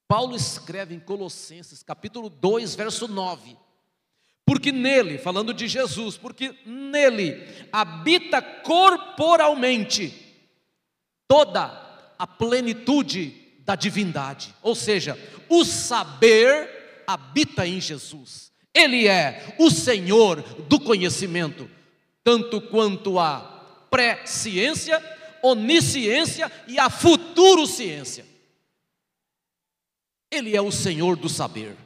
Paulo 0.08 0.36
escreve 0.36 0.94
em 0.94 1.00
Colossenses, 1.00 1.82
capítulo 1.82 2.30
2, 2.30 2.76
verso 2.76 3.08
9: 3.08 3.58
Porque 4.46 4.72
nele, 4.72 5.18
falando 5.18 5.54
de 5.54 5.68
Jesus, 5.68 6.18
porque 6.18 6.56
nele 6.66 7.44
habita 7.72 8.42
corporalmente 8.42 10.14
toda 11.28 11.82
a 12.18 12.28
plenitude 12.28 13.34
da 13.60 13.76
divindade, 13.76 14.54
ou 14.62 14.76
seja, 14.76 15.18
o 15.50 15.66
saber 15.66 17.04
habita 17.08 17.68
em 17.68 17.82
Jesus. 17.82 18.52
Ele 18.74 19.08
é 19.08 19.56
o 19.58 19.72
Senhor 19.72 20.42
do 20.68 20.80
conhecimento, 20.80 21.70
tanto 22.24 22.62
quanto 22.62 23.18
a 23.18 23.40
pré-ciência, 23.90 25.02
onisciência 25.42 26.52
e 26.68 26.78
a 26.78 26.90
futuro 26.90 27.66
ciência. 27.66 28.35
Ele 30.36 30.56
é 30.56 30.62
o 30.62 30.72
Senhor 30.72 31.16
do 31.16 31.30
saber. 31.30 31.78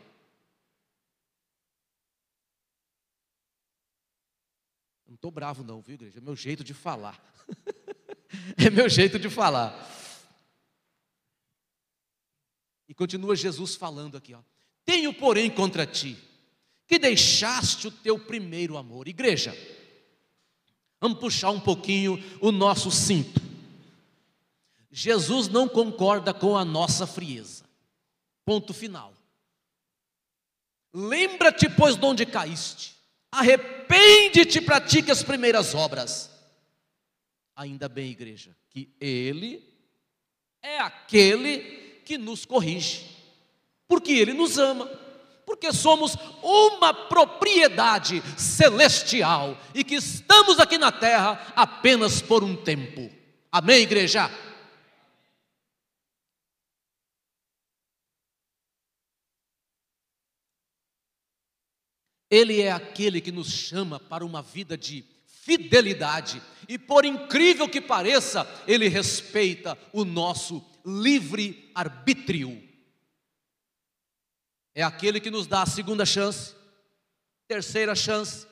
Não 5.07 5.15
estou 5.15 5.29
bravo, 5.29 5.63
não, 5.63 5.81
viu, 5.81 5.93
igreja? 5.95 6.17
É 6.17 6.21
meu 6.21 6.35
jeito 6.35 6.63
de 6.63 6.73
falar. 6.73 7.21
é 8.57 8.69
meu 8.69 8.89
jeito 8.89 9.19
de 9.19 9.29
falar. 9.29 9.87
E 12.87 12.93
continua 12.93 13.35
Jesus 13.35 13.75
falando 13.75 14.17
aqui, 14.17 14.33
ó. 14.33 14.41
Tenho, 14.83 15.13
porém, 15.13 15.51
contra 15.51 15.85
ti 15.85 16.17
que 16.87 16.97
deixaste 16.97 17.87
o 17.87 17.91
teu 17.91 18.17
primeiro 18.17 18.75
amor. 18.75 19.07
Igreja, 19.07 19.55
vamos 20.99 21.19
puxar 21.19 21.51
um 21.51 21.59
pouquinho 21.59 22.17
o 22.41 22.51
nosso 22.51 22.89
cinto. 22.89 23.39
Jesus 24.91 25.47
não 25.47 25.69
concorda 25.69 26.33
com 26.33 26.57
a 26.57 26.65
nossa 26.65 27.05
frieza. 27.05 27.68
Ponto 28.49 28.73
final. 28.73 29.13
Lembra-te, 30.91 31.69
pois, 31.69 31.95
de 31.95 32.03
onde 32.03 32.25
caíste. 32.25 32.95
Arrepende-te 33.31 34.57
e 34.57 34.61
pratique 34.61 35.11
as 35.11 35.21
primeiras 35.21 35.75
obras. 35.75 36.31
Ainda 37.55 37.87
bem, 37.87 38.09
igreja, 38.09 38.57
que 38.71 38.91
Ele 38.99 39.63
é 40.63 40.79
aquele 40.79 42.01
que 42.03 42.17
nos 42.17 42.43
corrige, 42.43 43.15
porque 43.87 44.13
Ele 44.13 44.33
nos 44.33 44.57
ama, 44.57 44.87
porque 45.45 45.71
somos 45.71 46.17
uma 46.41 46.91
propriedade 46.91 48.23
celestial 48.35 49.55
e 49.75 49.83
que 49.83 49.93
estamos 49.93 50.59
aqui 50.59 50.79
na 50.79 50.91
terra 50.91 51.53
apenas 51.55 52.19
por 52.19 52.43
um 52.43 52.55
tempo. 52.55 53.11
Amém, 53.51 53.83
igreja? 53.83 54.27
Ele 62.29 62.61
é 62.61 62.71
aquele 62.71 63.19
que 63.19 63.31
nos 63.31 63.51
chama 63.51 63.99
para 63.99 64.25
uma 64.25 64.41
vida 64.41 64.77
de 64.77 65.03
fidelidade, 65.25 66.41
e 66.67 66.77
por 66.77 67.03
incrível 67.05 67.67
que 67.67 67.81
pareça, 67.81 68.47
Ele 68.67 68.87
respeita 68.87 69.77
o 69.91 70.05
nosso 70.05 70.63
livre 70.85 71.71
arbítrio. 71.73 72.61
É 74.75 74.83
aquele 74.83 75.19
que 75.19 75.31
nos 75.31 75.47
dá 75.47 75.63
a 75.63 75.65
segunda 75.65 76.05
chance, 76.05 76.53
terceira 77.47 77.95
chance, 77.95 78.45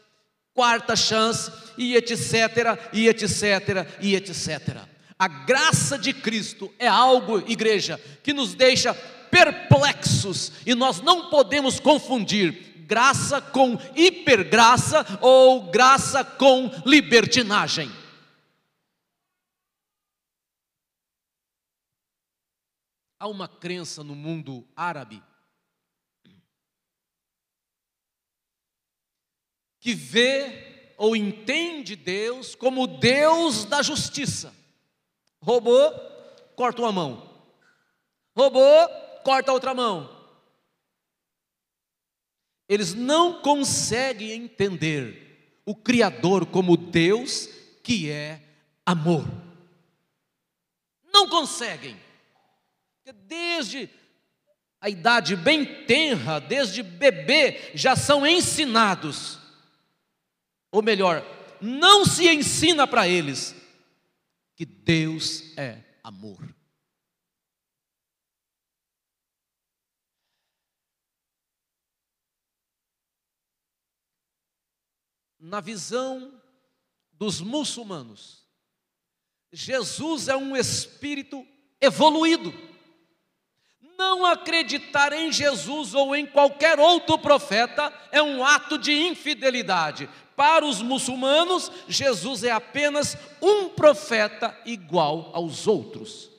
quarta 0.54 0.96
chance, 0.96 1.52
e 1.78 1.96
etc, 1.96 2.90
e 2.92 3.08
etc, 3.08 3.88
e 4.02 4.16
etc. 4.16 4.88
A 5.20 5.28
graça 5.28 5.98
de 5.98 6.13
Cristo 6.13 6.74
é 6.80 6.88
algo, 6.88 7.40
igreja, 7.50 8.02
que 8.24 8.34
nos 8.34 8.56
deixa 8.56 8.94
perplexos 9.30 10.52
e 10.66 10.74
nós 10.74 11.02
não 11.02 11.30
podemos 11.30 11.80
confundir 11.80 12.66
graça 12.88 13.41
com 13.41 13.73
hipergraça 13.95 15.06
ou 15.21 15.69
graça 15.69 16.23
com 16.23 16.69
libertinagem. 16.86 17.91
Há 23.19 23.28
uma 23.28 23.47
crença 23.47 24.04
no 24.04 24.15
mundo 24.15 24.65
árabe 24.76 25.21
que 29.82 29.93
vê 29.93 30.93
ou 30.97 31.15
entende 31.15 31.95
Deus 31.95 32.56
como 32.56 32.88
Deus 32.88 33.65
da 33.65 33.82
justiça. 33.82 34.54
Roubou, 35.41 35.91
corta 36.56 36.82
uma 36.82 36.91
mão. 36.91 37.45
Roubou, 38.36 38.88
corta 39.23 39.52
outra 39.52 39.73
mão. 39.73 40.16
Eles 42.67 42.93
não 42.93 43.41
conseguem 43.41 44.32
entender 44.32 45.60
o 45.65 45.75
Criador 45.75 46.45
como 46.45 46.75
Deus 46.75 47.49
que 47.84 48.10
é 48.10 48.41
amor. 48.86 49.25
Não 51.13 51.30
conseguem. 51.30 51.95
Desde 53.25 53.89
a 54.82 54.89
idade 54.89 55.36
bem 55.36 55.86
tenra, 55.86 56.39
desde 56.39 56.84
bebê, 56.84 57.71
já 57.73 57.95
são 57.95 58.27
ensinados. 58.27 59.39
Ou 60.71 60.82
melhor, 60.82 61.25
não 61.62 62.06
se 62.06 62.27
ensina 62.27 62.86
para 62.86 63.08
eles 63.08 63.56
que 64.56 64.65
Deus 64.65 65.58
é 65.58 65.77
amor. 66.03 66.57
Na 75.47 75.62
visão 75.62 76.41
dos 77.13 77.39
muçulmanos, 77.39 78.45
Jesus 79.51 80.27
é 80.27 80.36
um 80.36 80.55
espírito 80.55 81.45
evoluído 81.79 82.53
não 83.97 84.25
acreditar 84.25 85.12
em 85.12 85.31
Jesus 85.31 85.93
ou 85.93 86.15
em 86.15 86.25
qualquer 86.25 86.79
outro 86.79 87.17
profeta 87.17 87.91
é 88.12 88.21
um 88.21 88.45
ato 88.45 88.77
de 88.77 88.91
infidelidade. 88.91 90.07
Para 90.36 90.63
os 90.63 90.81
muçulmanos, 90.81 91.71
Jesus 91.88 92.43
é 92.43 92.51
apenas 92.51 93.17
um 93.41 93.69
profeta 93.69 94.55
igual 94.65 95.31
aos 95.33 95.65
outros. 95.65 96.29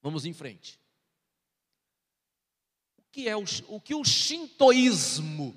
Vamos 0.00 0.24
em 0.24 0.32
frente. 0.32 0.78
O 2.96 3.02
que 3.10 3.28
é 3.28 3.36
o, 3.36 3.44
o 3.66 3.80
que 3.80 3.94
o 3.94 4.04
shintoísmo 4.04 5.54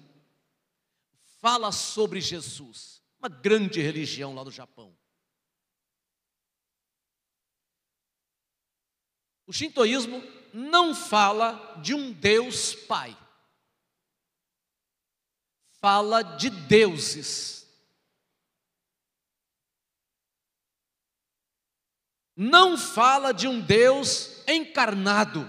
fala 1.44 1.74
sobre 1.74 2.22
Jesus, 2.22 3.04
uma 3.20 3.28
grande 3.28 3.82
religião 3.82 4.34
lá 4.34 4.46
no 4.46 4.50
Japão. 4.50 4.98
O 9.46 9.52
shintoísmo 9.52 10.24
não 10.54 10.96
fala 10.96 11.82
de 11.82 11.94
um 11.94 12.14
Deus 12.14 12.74
Pai, 12.74 13.18
fala 15.82 16.22
de 16.22 16.50
deuses. 16.50 17.68
Não 22.38 22.78
fala 22.78 23.34
de 23.34 23.50
um 23.50 23.60
Deus 23.60 24.42
encarnado. 24.48 25.46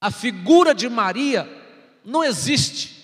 A 0.00 0.10
figura 0.10 0.74
de 0.74 0.88
Maria 0.88 1.46
não 2.02 2.24
existe. 2.24 2.95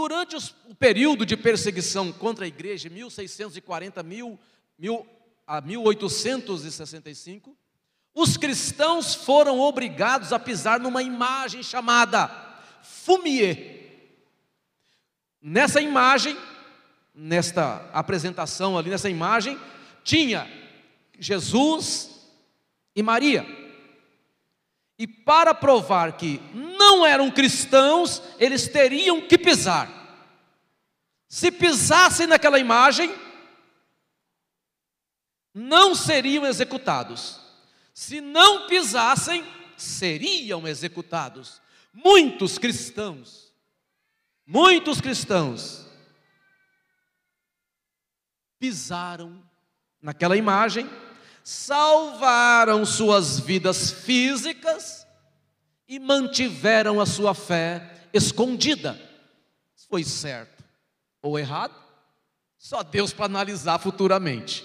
Durante 0.00 0.34
o 0.66 0.74
período 0.74 1.26
de 1.26 1.36
perseguição 1.36 2.10
contra 2.10 2.46
a 2.46 2.48
igreja, 2.48 2.88
1640 2.88 4.02
mil, 4.02 4.40
mil, 4.78 5.06
a 5.46 5.60
1865, 5.60 7.54
os 8.14 8.38
cristãos 8.38 9.14
foram 9.14 9.60
obrigados 9.60 10.32
a 10.32 10.38
pisar 10.38 10.80
numa 10.80 11.02
imagem 11.02 11.62
chamada 11.62 12.28
fumier. 12.82 13.90
Nessa 15.38 15.82
imagem, 15.82 16.34
nesta 17.14 17.86
apresentação 17.92 18.78
ali, 18.78 18.88
nessa 18.88 19.10
imagem, 19.10 19.60
tinha 20.02 20.50
Jesus 21.18 22.26
e 22.96 23.02
Maria. 23.02 23.44
E 25.00 25.06
para 25.06 25.54
provar 25.54 26.12
que 26.12 26.38
não 26.52 27.06
eram 27.06 27.30
cristãos, 27.30 28.22
eles 28.38 28.68
teriam 28.68 29.26
que 29.26 29.38
pisar. 29.38 29.88
Se 31.26 31.50
pisassem 31.50 32.26
naquela 32.26 32.58
imagem, 32.58 33.10
não 35.54 35.94
seriam 35.94 36.44
executados. 36.44 37.40
Se 37.94 38.20
não 38.20 38.66
pisassem, 38.66 39.42
seriam 39.74 40.68
executados. 40.68 41.62
Muitos 41.94 42.58
cristãos, 42.58 43.54
muitos 44.46 45.00
cristãos, 45.00 45.86
pisaram 48.58 49.42
naquela 50.02 50.36
imagem, 50.36 50.86
salvaram 51.50 52.86
suas 52.86 53.40
vidas 53.40 53.90
físicas 53.90 55.04
e 55.88 55.98
mantiveram 55.98 57.00
a 57.00 57.06
sua 57.06 57.34
fé 57.34 58.08
escondida. 58.12 58.96
Foi 59.88 60.04
certo 60.04 60.62
ou 61.20 61.36
errado? 61.36 61.74
Só 62.56 62.84
Deus 62.84 63.12
para 63.12 63.24
analisar 63.24 63.80
futuramente. 63.80 64.64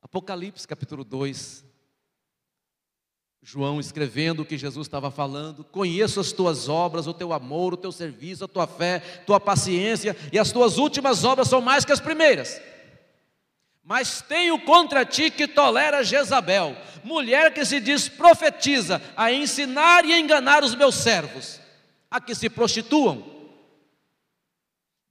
Apocalipse 0.00 0.66
capítulo 0.66 1.04
2. 1.04 1.66
João 3.42 3.78
escrevendo 3.78 4.40
o 4.40 4.46
que 4.46 4.56
Jesus 4.56 4.86
estava 4.86 5.10
falando, 5.10 5.64
conheço 5.64 6.18
as 6.18 6.32
tuas 6.32 6.66
obras, 6.66 7.06
o 7.06 7.12
teu 7.12 7.34
amor, 7.34 7.74
o 7.74 7.76
teu 7.76 7.92
serviço, 7.92 8.44
a 8.46 8.48
tua 8.48 8.66
fé, 8.66 9.00
tua 9.26 9.38
paciência, 9.38 10.16
e 10.32 10.38
as 10.38 10.50
tuas 10.50 10.78
últimas 10.78 11.24
obras 11.24 11.46
são 11.46 11.60
mais 11.60 11.84
que 11.84 11.92
as 11.92 12.00
primeiras. 12.00 12.58
Mas 13.86 14.20
tenho 14.20 14.58
contra 14.58 15.06
ti 15.06 15.30
que 15.30 15.46
tolera 15.46 16.02
Jezabel, 16.02 16.76
mulher 17.04 17.54
que 17.54 17.64
se 17.64 17.78
diz 17.78 18.08
profetiza, 18.08 19.00
a 19.16 19.30
ensinar 19.32 20.04
e 20.04 20.12
enganar 20.12 20.64
os 20.64 20.74
meus 20.74 20.96
servos, 20.96 21.60
a 22.10 22.20
que 22.20 22.34
se 22.34 22.50
prostituam. 22.50 23.24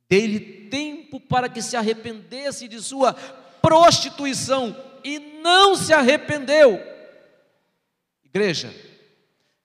Dê-lhe 0.10 0.68
tempo 0.70 1.22
para 1.22 1.48
que 1.48 1.62
se 1.62 1.78
arrependesse 1.78 2.68
de 2.68 2.82
sua 2.82 3.14
prostituição 3.14 4.76
e 5.06 5.20
não 5.20 5.78
se 5.78 5.94
arrependeu. 5.94 6.78
Igreja, 8.26 8.76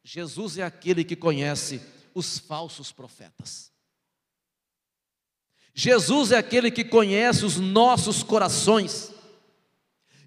Jesus 0.04 0.56
é 0.56 0.62
aquele 0.62 1.02
que 1.02 1.16
conhece 1.16 1.82
os 2.14 2.38
falsos 2.38 2.92
profetas. 2.92 3.69
Jesus 5.80 6.30
é 6.30 6.36
aquele 6.36 6.70
que 6.70 6.84
conhece 6.84 7.42
os 7.42 7.56
nossos 7.56 8.22
corações. 8.22 9.14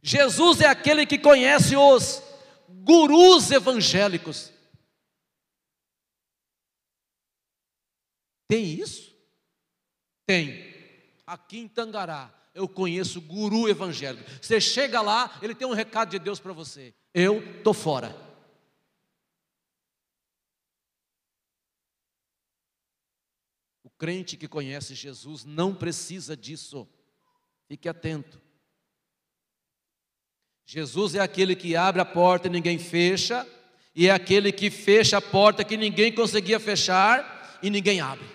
Jesus 0.02 0.62
é 0.62 0.66
aquele 0.66 1.06
que 1.06 1.16
conhece 1.16 1.76
os 1.76 2.24
gurus 2.68 3.52
evangélicos. 3.52 4.52
Tem 8.48 8.66
isso? 8.66 9.16
Tem. 10.26 10.74
Aqui 11.28 11.60
em 11.60 11.68
Tangará, 11.68 12.34
eu 12.56 12.68
conheço 12.68 13.22
guru 13.22 13.70
evangélico. 13.70 14.28
Você 14.42 14.60
chega 14.60 15.04
lá, 15.04 15.38
ele 15.40 15.54
tem 15.54 15.68
um 15.68 15.74
recado 15.74 16.10
de 16.10 16.18
Deus 16.18 16.40
para 16.40 16.52
você. 16.52 16.96
Eu 17.14 17.62
tô 17.62 17.76
fora. 17.76 18.33
Crente 24.04 24.36
que 24.36 24.50
conhece 24.50 24.94
Jesus 24.94 25.46
não 25.46 25.74
precisa 25.74 26.36
disso. 26.36 26.86
Fique 27.70 27.88
atento. 27.88 28.42
Jesus 30.66 31.16
é 31.16 31.22
aquele 31.22 31.56
que 31.56 31.74
abre 31.78 32.02
a 32.02 32.06
porta 32.06 32.48
e 32.48 32.52
ninguém 32.52 32.78
fecha, 32.78 33.48
e 33.96 34.08
é 34.08 34.12
aquele 34.12 34.52
que 34.52 34.70
fecha 34.70 35.20
a 35.20 35.22
porta 35.22 35.64
que 35.64 35.78
ninguém 35.78 36.14
conseguia 36.14 36.60
fechar 36.60 37.58
e 37.64 37.70
ninguém 37.70 38.02
abre. 38.02 38.28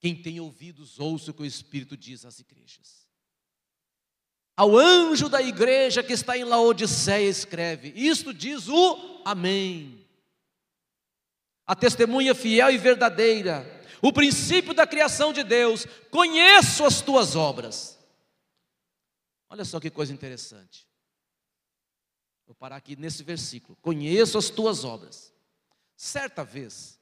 Quem 0.00 0.14
tem 0.14 0.38
ouvidos, 0.38 1.00
ouça 1.00 1.30
o 1.30 1.34
que 1.34 1.40
o 1.40 1.46
Espírito 1.46 1.96
diz 1.96 2.26
às 2.26 2.40
igrejas. 2.40 3.08
Ao 4.54 4.76
anjo 4.76 5.30
da 5.30 5.40
igreja 5.40 6.02
que 6.02 6.12
está 6.12 6.36
em 6.36 6.44
Laodiceia, 6.44 7.26
escreve: 7.26 7.90
Isto 7.96 8.34
diz 8.34 8.68
o 8.68 9.22
Amém. 9.24 10.09
A 11.70 11.76
testemunha 11.76 12.34
fiel 12.34 12.70
e 12.70 12.78
verdadeira, 12.78 13.64
o 14.02 14.12
princípio 14.12 14.74
da 14.74 14.86
criação 14.86 15.32
de 15.32 15.44
Deus, 15.44 15.86
conheço 16.10 16.84
as 16.84 17.00
tuas 17.00 17.36
obras. 17.36 17.96
Olha 19.48 19.64
só 19.64 19.78
que 19.78 19.90
coisa 19.90 20.12
interessante. 20.12 20.88
Vou 22.44 22.54
parar 22.56 22.76
aqui 22.76 22.96
nesse 22.96 23.22
versículo. 23.22 23.76
Conheço 23.80 24.36
as 24.36 24.50
tuas 24.50 24.84
obras. 24.84 25.32
Certa 25.96 26.42
vez, 26.42 27.00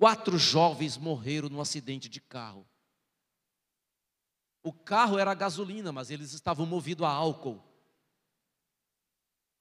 Quatro 0.00 0.38
jovens 0.38 0.96
morreram 0.96 1.50
num 1.50 1.60
acidente 1.60 2.08
de 2.08 2.22
carro. 2.22 2.66
O 4.62 4.72
carro 4.72 5.18
era 5.18 5.34
gasolina, 5.34 5.92
mas 5.92 6.10
eles 6.10 6.32
estavam 6.32 6.64
movidos 6.64 7.06
a 7.06 7.10
álcool. 7.10 7.62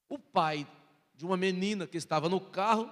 O 0.08 0.18
pai 0.18 0.66
de 1.14 1.26
uma 1.26 1.36
menina 1.36 1.86
que 1.86 1.98
estava 1.98 2.30
no 2.30 2.40
carro, 2.40 2.90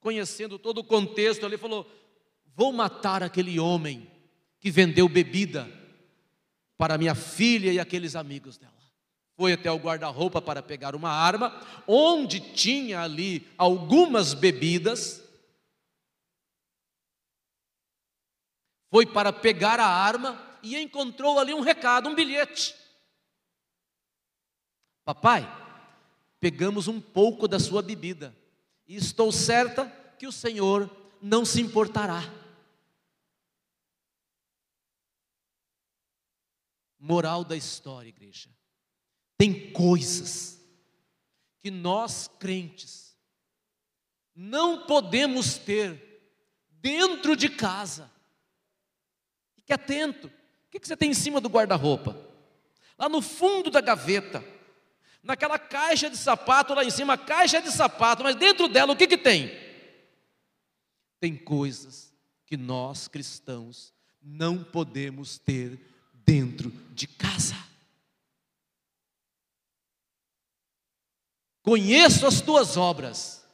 conhecendo 0.00 0.58
todo 0.58 0.78
o 0.78 0.84
contexto, 0.84 1.44
ele 1.44 1.58
falou: 1.58 1.90
Vou 2.54 2.72
matar 2.72 3.22
aquele 3.22 3.58
homem 3.58 4.10
que 4.60 4.70
vendeu 4.70 5.08
bebida 5.08 5.68
para 6.76 6.98
minha 6.98 7.14
filha 7.14 7.72
e 7.72 7.80
aqueles 7.80 8.16
amigos 8.16 8.58
dela. 8.58 8.72
Foi 9.36 9.52
até 9.52 9.70
o 9.70 9.78
guarda-roupa 9.78 10.42
para 10.42 10.62
pegar 10.62 10.96
uma 10.96 11.10
arma, 11.10 11.60
onde 11.86 12.40
tinha 12.40 13.00
ali 13.00 13.46
algumas 13.56 14.34
bebidas 14.34 15.22
Foi 18.90 19.04
para 19.06 19.32
pegar 19.32 19.78
a 19.78 19.86
arma 19.86 20.42
e 20.62 20.76
encontrou 20.76 21.38
ali 21.38 21.52
um 21.52 21.60
recado, 21.60 22.08
um 22.08 22.14
bilhete. 22.14 22.74
Papai, 25.04 25.46
pegamos 26.40 26.88
um 26.88 27.00
pouco 27.00 27.46
da 27.46 27.58
sua 27.58 27.82
bebida 27.82 28.34
e 28.88 28.96
estou 28.96 29.30
certa 29.30 29.86
que 30.18 30.26
o 30.26 30.32
Senhor 30.32 30.90
não 31.22 31.44
se 31.44 31.60
importará. 31.60 32.22
Moral 36.98 37.44
da 37.44 37.56
história, 37.56 38.08
igreja. 38.08 38.50
Tem 39.36 39.70
coisas 39.72 40.58
que 41.60 41.70
nós 41.70 42.28
crentes 42.40 43.16
não 44.34 44.86
podemos 44.86 45.58
ter 45.58 46.22
dentro 46.80 47.36
de 47.36 47.48
casa 47.48 48.10
Fique 49.68 49.72
atento. 49.74 50.28
O 50.28 50.70
que 50.70 50.78
você 50.78 50.96
tem 50.96 51.10
em 51.10 51.14
cima 51.14 51.42
do 51.42 51.48
guarda-roupa? 51.50 52.16
Lá 52.98 53.06
no 53.06 53.20
fundo 53.20 53.70
da 53.70 53.82
gaveta, 53.82 54.42
naquela 55.28 55.58
caixa 55.58 56.10
de 56.10 56.16
sapato 56.16 56.74
lá 56.74 56.82
em 56.82 56.90
cima, 56.90 57.16
caixa 57.16 57.62
de 57.62 57.70
sapato, 57.70 58.24
mas 58.24 58.34
dentro 58.34 58.66
dela 58.66 58.92
o 58.92 58.96
que, 58.96 59.06
que 59.06 59.18
tem? 59.18 59.52
Tem 61.20 61.36
coisas 61.36 62.12
que 62.44 62.56
nós 62.56 63.06
cristãos 63.06 63.94
não 64.20 64.64
podemos 64.64 65.38
ter 65.38 65.78
dentro 66.12 66.70
de 66.92 67.06
casa. 67.06 67.68
conheço 71.68 72.26
as 72.26 72.40
tuas 72.40 72.78
obras. 72.78 73.44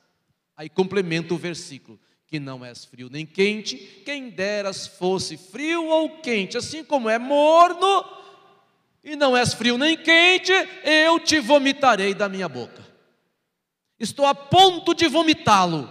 Aí 0.56 0.68
complementa 0.68 1.34
o 1.34 1.38
versículo: 1.38 1.98
que 2.28 2.38
não 2.38 2.64
és 2.64 2.84
frio 2.84 3.10
nem 3.10 3.26
quente, 3.26 3.76
quem 4.04 4.30
deras 4.30 4.86
fosse 4.86 5.36
frio 5.36 5.84
ou 5.86 6.20
quente, 6.20 6.56
assim 6.56 6.84
como 6.84 7.10
é 7.10 7.18
morno, 7.18 8.04
e 9.04 9.14
não 9.14 9.36
és 9.36 9.52
frio 9.52 9.76
nem 9.76 9.96
quente, 9.96 10.50
eu 10.82 11.20
te 11.20 11.38
vomitarei 11.38 12.14
da 12.14 12.28
minha 12.28 12.48
boca. 12.48 12.82
Estou 14.00 14.24
a 14.24 14.34
ponto 14.34 14.94
de 14.94 15.06
vomitá-lo. 15.06 15.88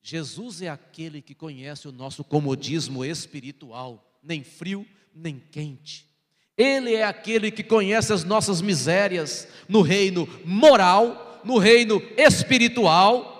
Jesus 0.00 0.62
é 0.62 0.68
aquele 0.68 1.20
que 1.20 1.34
conhece 1.34 1.86
o 1.86 1.92
nosso 1.92 2.24
comodismo 2.24 3.04
espiritual, 3.04 4.18
nem 4.22 4.42
frio 4.42 4.86
nem 5.14 5.38
quente. 5.38 6.08
Ele 6.56 6.94
é 6.94 7.04
aquele 7.04 7.50
que 7.50 7.62
conhece 7.62 8.12
as 8.12 8.22
nossas 8.22 8.60
misérias 8.60 9.48
no 9.68 9.82
reino 9.82 10.26
moral, 10.44 11.40
no 11.44 11.58
reino 11.58 12.00
espiritual, 12.16 13.30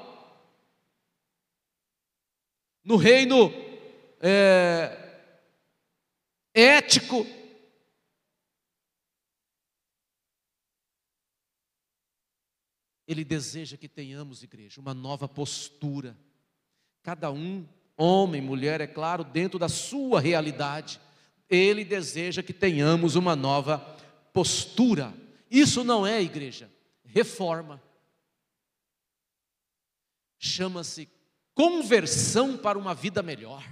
no 2.84 2.96
reino 2.96 3.52
é, 4.20 4.99
ético. 6.54 7.26
Ele 13.06 13.24
deseja 13.24 13.76
que 13.76 13.88
tenhamos, 13.88 14.42
igreja, 14.42 14.80
uma 14.80 14.94
nova 14.94 15.28
postura. 15.28 16.16
Cada 17.02 17.30
um, 17.30 17.66
homem, 17.96 18.40
mulher, 18.40 18.80
é 18.80 18.86
claro, 18.86 19.24
dentro 19.24 19.58
da 19.58 19.68
sua 19.68 20.20
realidade 20.20 21.00
ele 21.50 21.84
deseja 21.84 22.42
que 22.42 22.52
tenhamos 22.52 23.16
uma 23.16 23.34
nova 23.34 23.78
postura. 24.32 25.12
Isso 25.50 25.82
não 25.82 26.06
é, 26.06 26.22
igreja, 26.22 26.70
reforma. 27.04 27.82
Chama-se 30.38 31.08
conversão 31.52 32.56
para 32.56 32.78
uma 32.78 32.94
vida 32.94 33.20
melhor. 33.20 33.66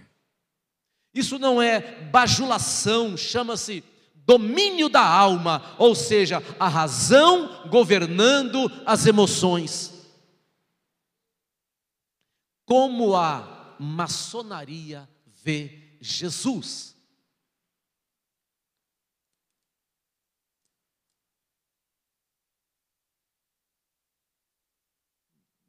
Isso 1.18 1.36
não 1.36 1.60
é 1.60 1.80
bajulação, 2.12 3.16
chama-se 3.16 3.82
domínio 4.14 4.88
da 4.88 5.04
alma, 5.04 5.74
ou 5.76 5.92
seja, 5.92 6.40
a 6.60 6.68
razão 6.68 7.68
governando 7.68 8.70
as 8.86 9.04
emoções. 9.04 10.06
Como 12.64 13.16
a 13.16 13.74
maçonaria 13.80 15.08
vê 15.42 15.96
Jesus. 16.00 16.96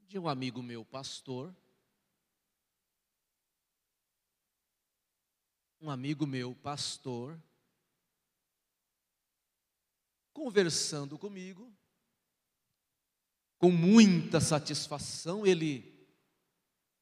de 0.08 0.18
um 0.18 0.28
amigo 0.28 0.64
meu, 0.64 0.84
pastor. 0.84 1.56
Um 5.82 5.90
amigo 5.90 6.28
meu, 6.28 6.54
pastor, 6.56 7.42
conversando 10.34 11.18
comigo, 11.18 11.74
com 13.58 13.72
muita 13.72 14.42
satisfação, 14.42 15.46
ele 15.46 16.08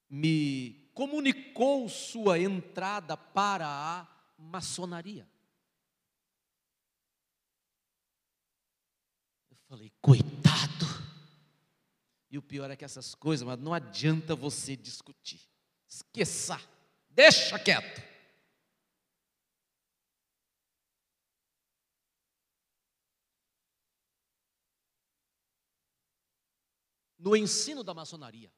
me 0.09 0.89
comunicou 0.93 1.87
sua 1.89 2.39
entrada 2.39 3.15
para 3.15 3.67
a 3.67 4.07
maçonaria. 4.37 5.27
Eu 9.49 9.57
falei, 9.67 9.91
coitado. 10.01 10.85
E 12.29 12.37
o 12.37 12.41
pior 12.41 12.69
é 12.69 12.75
que 12.75 12.85
essas 12.85 13.15
coisas, 13.15 13.45
mas 13.45 13.59
não 13.59 13.73
adianta 13.73 14.35
você 14.35 14.75
discutir. 14.75 15.41
Esqueça. 15.87 16.59
Deixa 17.09 17.57
quieto. 17.59 18.16
No 27.27 27.35
ensino 27.35 27.83
da 27.83 27.93
maçonaria, 27.93 28.49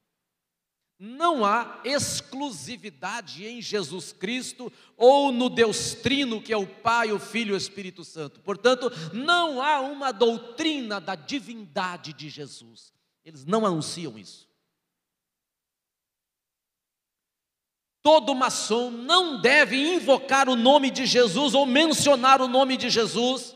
não 0.96 1.44
há 1.44 1.80
exclusividade 1.84 3.44
em 3.44 3.60
Jesus 3.60 4.12
Cristo 4.12 4.72
ou 4.96 5.32
no 5.32 5.50
Deus 5.50 5.92
Trino, 5.94 6.40
que 6.40 6.52
é 6.52 6.56
o 6.56 6.68
Pai, 6.68 7.10
o 7.10 7.18
Filho 7.18 7.50
e 7.50 7.54
o 7.54 7.56
Espírito 7.56 8.04
Santo. 8.04 8.38
Portanto, 8.42 8.88
não 9.12 9.60
há 9.60 9.80
uma 9.80 10.12
doutrina 10.12 11.00
da 11.00 11.16
divindade 11.16 12.12
de 12.12 12.28
Jesus. 12.28 12.92
Eles 13.24 13.44
não 13.44 13.66
anunciam 13.66 14.16
isso. 14.16 14.48
Todo 18.00 18.36
maçom 18.36 18.88
não 18.88 19.40
deve 19.40 19.74
invocar 19.74 20.48
o 20.48 20.54
nome 20.54 20.92
de 20.92 21.06
Jesus 21.06 21.54
ou 21.54 21.66
mencionar 21.66 22.40
o 22.40 22.46
nome 22.46 22.76
de 22.76 22.88
Jesus 22.88 23.52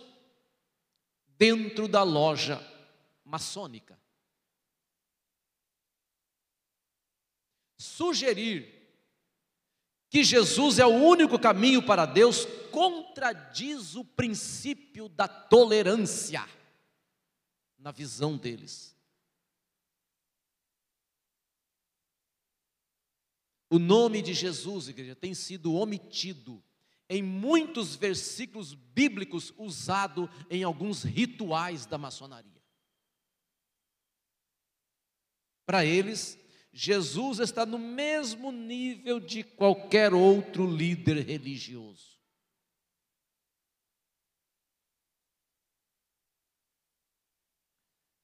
dentro 1.39 1.87
da 1.87 2.03
loja 2.03 2.61
maçônica. 3.25 4.03
Sugerir 7.85 8.73
que 10.09 10.25
Jesus 10.25 10.79
é 10.79 10.87
o 10.87 10.95
único 10.95 11.39
caminho 11.39 11.85
para 11.85 12.07
Deus 12.07 12.47
contradiz 12.71 13.95
o 13.95 14.05
princípio 14.05 15.09
da 15.09 15.29
tolerância 15.29 16.49
na 17.79 17.93
visão 17.93 18.37
deles. 18.37 18.97
O 23.69 23.79
nome 23.79 24.23
de 24.23 24.33
Jesus, 24.33 24.89
igreja, 24.89 25.15
tem 25.15 25.35
sido 25.35 25.75
omitido 25.75 26.63
em 27.09 27.23
muitos 27.23 27.97
versículos 27.97 28.73
bíblicos 28.73 29.53
usado 29.59 30.31
em 30.49 30.63
alguns 30.63 31.03
rituais 31.03 31.85
da 31.85 31.99
maçonaria. 31.99 32.63
Para 35.67 35.85
eles, 35.85 36.39
Jesus 36.75 37.39
está 37.39 37.65
no 37.65 37.79
mesmo 37.79 38.51
nível 38.51 39.21
de 39.21 39.43
qualquer 39.43 40.13
outro 40.13 40.67
líder 40.67 41.25
religioso. 41.25 42.19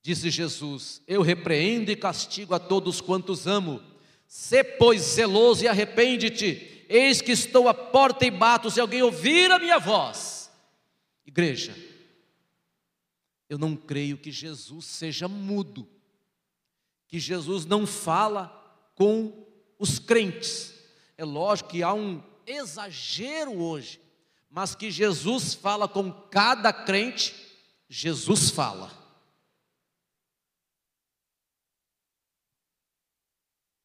Disse 0.03 0.31
Jesus: 0.31 1.01
Eu 1.07 1.23
repreendo 1.23 1.91
e 1.91 1.97
castigo 1.97 2.55
a 2.55 2.59
todos 2.59 3.01
quantos 3.01 3.47
amo 3.47 3.91
Sê, 4.31 4.63
pois, 4.63 5.03
zeloso 5.03 5.65
e 5.65 5.67
arrepende-te. 5.67 6.87
Eis 6.89 7.21
que 7.21 7.33
estou 7.33 7.69
à 7.69 7.75
porta 7.75 8.25
e 8.25 8.31
bato, 8.31 8.71
se 8.71 8.81
alguém 8.81 9.03
ouvir 9.03 9.51
a 9.51 9.59
minha 9.59 9.77
voz. 9.77 10.49
Igreja, 11.27 11.77
eu 13.49 13.59
não 13.59 13.75
creio 13.75 14.17
que 14.17 14.31
Jesus 14.31 14.85
seja 14.85 15.27
mudo, 15.27 15.85
que 17.11 17.19
Jesus 17.19 17.67
não 17.67 17.87
fala 17.87 18.49
com 18.95 19.45
os 19.79 19.99
crentes. 19.99 20.73
É 21.19 21.25
lógico 21.25 21.71
que 21.71 21.83
há 21.83 21.93
um 21.93 22.23
exagero 22.47 23.61
hoje, 23.61 24.01
mas 24.49 24.77
que 24.77 24.91
Jesus 24.91 25.55
fala 25.55 25.89
com 25.89 26.13
cada 26.13 26.73
crente, 26.73 27.35
Jesus 27.89 28.51
fala. 28.51 28.93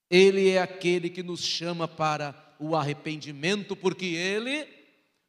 Ele 0.08 0.52
é 0.52 0.62
aquele 0.62 1.10
que 1.10 1.24
nos 1.24 1.44
chama 1.44 1.88
para 1.88 2.56
o 2.60 2.76
arrependimento, 2.76 3.76
porque 3.76 4.06
Ele 4.06 4.68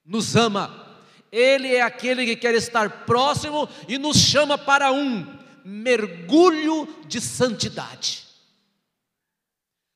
nos 0.05 0.37
ama. 0.37 1.01
Ele 1.33 1.75
é 1.75 1.81
aquele 1.81 2.27
que 2.27 2.37
quer 2.37 2.55
estar 2.55 3.07
próximo 3.07 3.69
e 3.89 3.97
nos 3.97 4.19
chama 4.19 4.59
para 4.59 4.93
um 4.93 5.36
mergulho 5.69 6.87
de 7.09 7.21
santidade. 7.21 8.25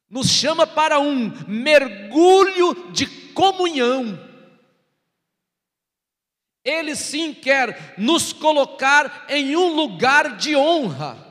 Nos 0.09 0.29
chama 0.29 0.67
para 0.67 0.99
um 0.99 1.31
mergulho 1.47 2.91
de 2.91 3.07
comunhão. 3.33 4.19
Ele 6.65 6.97
sim 6.97 7.33
quer 7.33 7.95
nos 7.97 8.33
colocar 8.33 9.27
em 9.29 9.57
um 9.57 9.75
lugar 9.77 10.37
de 10.37 10.57
honra. 10.57 11.29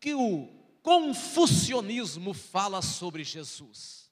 que 0.00 0.12
o 0.12 0.46
confucionismo 0.82 2.34
fala 2.34 2.82
sobre 2.82 3.24
Jesus. 3.24 4.03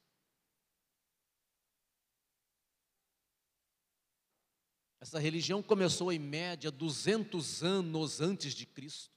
Essa 5.02 5.18
religião 5.18 5.60
começou 5.60 6.12
em 6.12 6.18
média 6.20 6.70
200 6.70 7.64
anos 7.64 8.20
antes 8.20 8.54
de 8.54 8.64
Cristo. 8.64 9.10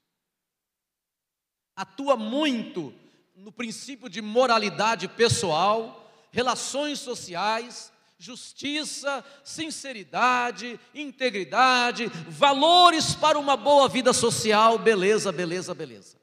Atua 1.75 2.17
muito 2.17 2.91
no 3.35 3.51
princípio 3.51 4.09
de 4.09 4.19
moralidade 4.19 5.07
pessoal, 5.07 6.11
relações 6.31 6.97
sociais, 6.97 7.93
justiça, 8.17 9.23
sinceridade, 9.43 10.79
integridade, 10.91 12.07
valores 12.29 13.13
para 13.13 13.37
uma 13.37 13.55
boa 13.55 13.87
vida 13.87 14.11
social, 14.11 14.79
beleza, 14.79 15.31
beleza, 15.31 15.75
beleza. 15.75 16.17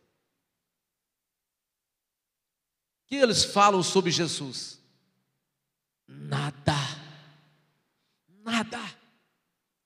O 3.04 3.06
que 3.06 3.14
eles 3.14 3.44
falam 3.44 3.80
sobre 3.80 4.10
Jesus? 4.10 4.80
Nada, 6.08 6.74
nada, 8.44 9.01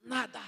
nada. 0.06 0.40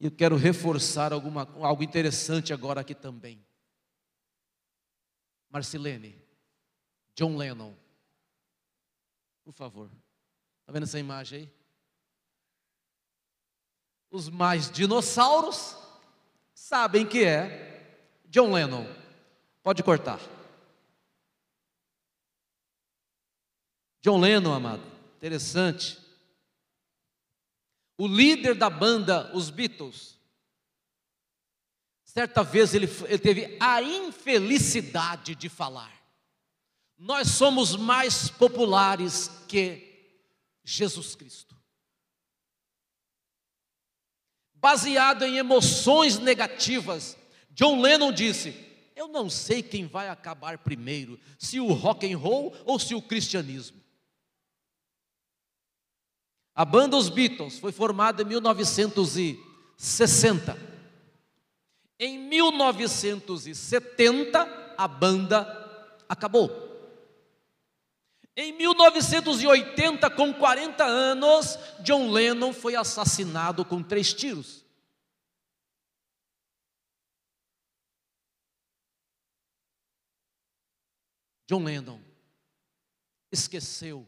E 0.00 0.04
eu 0.04 0.10
quero 0.10 0.36
reforçar 0.36 1.12
alguma, 1.12 1.42
algo 1.64 1.82
interessante 1.82 2.52
agora 2.52 2.80
aqui 2.80 2.94
também. 2.94 3.44
Marcelene, 5.50 6.20
John 7.14 7.36
Lennon. 7.36 7.74
Por 9.44 9.52
favor. 9.52 9.90
Está 10.60 10.72
vendo 10.72 10.84
essa 10.84 10.98
imagem 10.98 11.40
aí? 11.40 11.58
Os 14.10 14.28
mais 14.28 14.70
dinossauros 14.70 15.76
sabem 16.54 17.06
que 17.06 17.24
é 17.24 18.20
John 18.26 18.52
Lennon. 18.52 18.86
Pode 19.62 19.82
cortar. 19.82 20.20
John 24.00 24.20
Lennon, 24.20 24.52
amado, 24.52 24.82
interessante. 25.16 25.98
O 27.96 28.06
líder 28.06 28.54
da 28.54 28.70
banda, 28.70 29.34
os 29.34 29.50
Beatles, 29.50 30.16
certa 32.04 32.44
vez 32.44 32.72
ele, 32.74 32.86
ele 33.06 33.18
teve 33.18 33.56
a 33.58 33.82
infelicidade 33.82 35.34
de 35.34 35.48
falar: 35.48 35.92
Nós 36.96 37.28
somos 37.28 37.74
mais 37.74 38.30
populares 38.30 39.28
que 39.48 39.88
Jesus 40.62 41.16
Cristo. 41.16 41.56
Baseado 44.54 45.24
em 45.24 45.38
emoções 45.38 46.18
negativas, 46.18 47.16
John 47.50 47.80
Lennon 47.80 48.12
disse: 48.12 48.54
Eu 48.94 49.08
não 49.08 49.28
sei 49.28 49.60
quem 49.60 49.86
vai 49.86 50.08
acabar 50.08 50.58
primeiro, 50.58 51.18
se 51.36 51.58
o 51.58 51.72
rock 51.72 52.12
and 52.12 52.16
roll 52.16 52.54
ou 52.64 52.78
se 52.78 52.94
o 52.94 53.02
cristianismo. 53.02 53.87
A 56.58 56.64
banda 56.64 56.96
Os 56.96 57.08
Beatles 57.08 57.60
foi 57.60 57.70
formada 57.70 58.22
em 58.22 58.24
1960. 58.24 60.58
Em 62.00 62.18
1970, 62.18 64.74
a 64.76 64.88
banda 64.88 65.40
acabou. 66.08 66.50
Em 68.36 68.52
1980, 68.54 70.10
com 70.10 70.34
40 70.34 70.84
anos, 70.84 71.56
John 71.84 72.10
Lennon 72.10 72.52
foi 72.52 72.74
assassinado 72.74 73.64
com 73.64 73.80
três 73.80 74.12
tiros. 74.12 74.64
John 81.46 81.62
Lennon 81.62 82.00
esqueceu, 83.30 84.04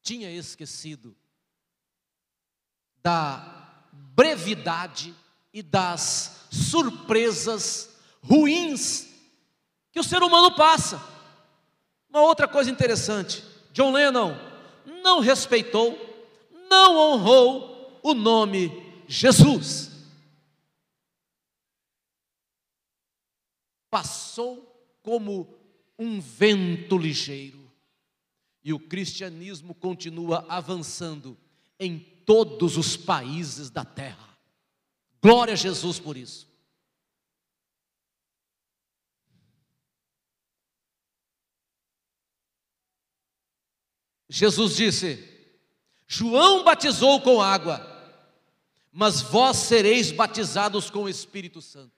tinha 0.00 0.30
esquecido 0.30 1.16
da 3.04 3.70
brevidade 3.92 5.14
e 5.52 5.62
das 5.62 6.46
surpresas 6.50 8.00
ruins 8.22 9.10
que 9.92 10.00
o 10.00 10.04
ser 10.04 10.22
humano 10.22 10.56
passa. 10.56 11.00
Uma 12.08 12.22
outra 12.22 12.48
coisa 12.48 12.70
interessante: 12.70 13.44
John 13.72 13.92
Lennon 13.92 14.34
não 15.02 15.20
respeitou, 15.20 15.98
não 16.70 16.96
honrou 16.96 18.00
o 18.02 18.14
nome 18.14 19.04
Jesus. 19.06 19.90
Passou 23.90 24.96
como 25.02 25.54
um 25.98 26.20
vento 26.20 26.96
ligeiro. 26.96 27.62
E 28.64 28.72
o 28.72 28.80
cristianismo 28.80 29.74
continua 29.74 30.46
avançando 30.48 31.36
em 31.78 32.13
todos 32.24 32.76
os 32.76 32.96
países 32.96 33.70
da 33.70 33.84
terra. 33.84 34.36
Glória 35.22 35.54
a 35.54 35.56
Jesus 35.56 35.98
por 35.98 36.16
isso. 36.16 36.48
Jesus 44.28 44.76
disse: 44.76 45.52
João 46.06 46.64
batizou 46.64 47.20
com 47.20 47.40
água, 47.40 47.80
mas 48.90 49.22
vós 49.22 49.56
sereis 49.58 50.10
batizados 50.10 50.90
com 50.90 51.04
o 51.04 51.08
Espírito 51.08 51.62
Santo. 51.62 51.94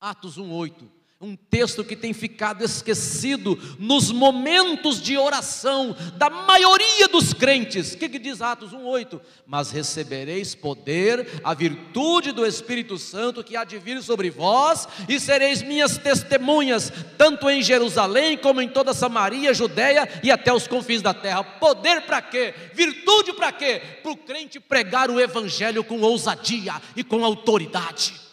Atos 0.00 0.36
1:8 0.36 0.99
um 1.22 1.36
texto 1.36 1.84
que 1.84 1.94
tem 1.94 2.14
ficado 2.14 2.64
esquecido 2.64 3.58
nos 3.78 4.10
momentos 4.10 5.02
de 5.02 5.18
oração 5.18 5.94
da 6.16 6.30
maioria 6.30 7.08
dos 7.08 7.34
crentes. 7.34 7.92
O 7.92 7.98
que, 7.98 8.08
que 8.08 8.18
diz 8.18 8.40
Atos 8.40 8.72
1,8? 8.72 9.20
Mas 9.46 9.70
recebereis 9.70 10.54
poder, 10.54 11.42
a 11.44 11.52
virtude 11.52 12.32
do 12.32 12.46
Espírito 12.46 12.96
Santo 12.96 13.44
que 13.44 13.54
há 13.54 13.64
de 13.64 13.76
vir 13.76 14.02
sobre 14.02 14.30
vós, 14.30 14.88
e 15.06 15.20
sereis 15.20 15.62
minhas 15.62 15.98
testemunhas, 15.98 16.90
tanto 17.18 17.50
em 17.50 17.62
Jerusalém 17.62 18.38
como 18.38 18.62
em 18.62 18.68
toda 18.68 18.94
Samaria, 18.94 19.52
Judéia 19.52 20.08
e 20.22 20.30
até 20.30 20.50
os 20.50 20.66
confins 20.66 21.02
da 21.02 21.12
terra. 21.12 21.44
Poder 21.44 22.00
para 22.06 22.22
quê? 22.22 22.54
Virtude 22.72 23.34
para 23.34 23.52
quê? 23.52 23.82
Para 24.02 24.12
o 24.12 24.16
crente 24.16 24.58
pregar 24.58 25.10
o 25.10 25.20
Evangelho 25.20 25.84
com 25.84 26.00
ousadia 26.00 26.80
e 26.96 27.04
com 27.04 27.22
autoridade. 27.22 28.29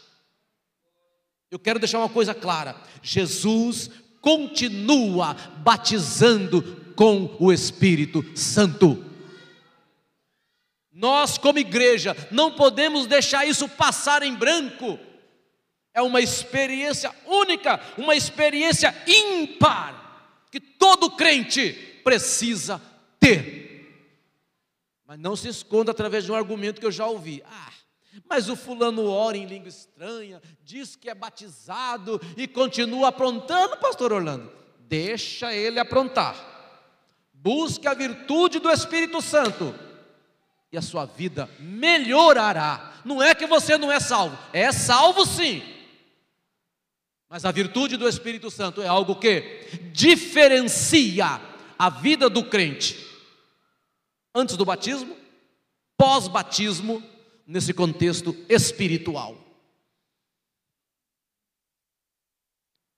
Eu 1.50 1.60
quero 1.60 1.80
deixar 1.80 2.00
uma 2.00 2.10
coisa 2.10 2.34
clara: 2.34 2.76
Jesus 3.02 3.90
continua 4.22 5.36
batizando 5.60 6.62
com 6.96 7.36
o 7.40 7.52
Espírito 7.54 8.24
Santo. 8.38 9.06
Nós, 10.92 11.38
como 11.38 11.60
igreja, 11.60 12.16
não 12.32 12.52
podemos 12.54 13.06
deixar 13.06 13.48
isso 13.48 13.70
passar 13.70 14.24
em 14.24 14.34
branco. 14.34 15.00
É 15.94 16.02
uma 16.02 16.20
experiência 16.20 17.14
única, 17.26 17.80
uma 17.98 18.16
experiência 18.16 18.96
ímpar, 19.08 20.42
que 20.52 20.60
todo 20.60 21.12
crente 21.12 21.74
precisa 22.04 22.82
ter. 23.20 23.58
Mas 25.06 25.20
não 25.20 25.36
se 25.36 25.48
esconda 25.48 25.92
através 25.92 26.26
de 26.26 26.32
um 26.32 26.36
argumento 26.36 26.80
que 26.80 26.86
eu 26.86 26.92
já 26.92 27.06
ouvi. 27.06 27.44
Ah, 27.46 27.72
mas 28.30 28.50
o 28.50 28.56
fulano 28.56 29.08
ora 29.10 29.38
em 29.38 29.46
língua 29.46 29.70
estranha, 29.70 30.42
diz 30.64 30.96
que 30.96 31.10
é 31.10 31.16
batizado 31.16 32.20
e 32.36 32.48
continua 32.48 33.10
aprontando, 33.10 33.78
pastor 33.78 34.14
Orlando. 34.14 34.52
Deixa 34.80 35.54
ele 35.54 35.80
aprontar. 35.80 36.36
Busque 37.34 37.88
a 37.88 37.94
virtude 37.94 38.60
do 38.60 38.70
Espírito 38.70 39.22
Santo 39.22 39.76
e 40.72 40.78
a 40.78 40.82
sua 40.82 41.06
vida 41.06 41.50
melhorará. 41.60 42.94
Não 43.06 43.22
é 43.22 43.36
que 43.36 43.46
você 43.46 43.78
não 43.78 43.92
é 43.92 44.00
salvo, 44.00 44.38
é 44.52 44.72
salvo 44.72 45.26
sim. 45.26 45.62
Mas 47.30 47.44
a 47.44 47.52
virtude 47.52 47.98
do 47.98 48.08
Espírito 48.08 48.50
Santo 48.50 48.82
é 48.82 48.88
algo 48.88 49.16
que 49.16 49.68
diferencia 49.92 51.42
a 51.78 51.90
vida 51.90 52.30
do 52.30 52.44
crente 52.44 53.06
antes 54.34 54.56
do 54.56 54.64
batismo, 54.64 55.18
pós-batismo 55.98 57.04
nesse 57.48 57.74
contexto 57.74 58.36
espiritual. 58.50 59.38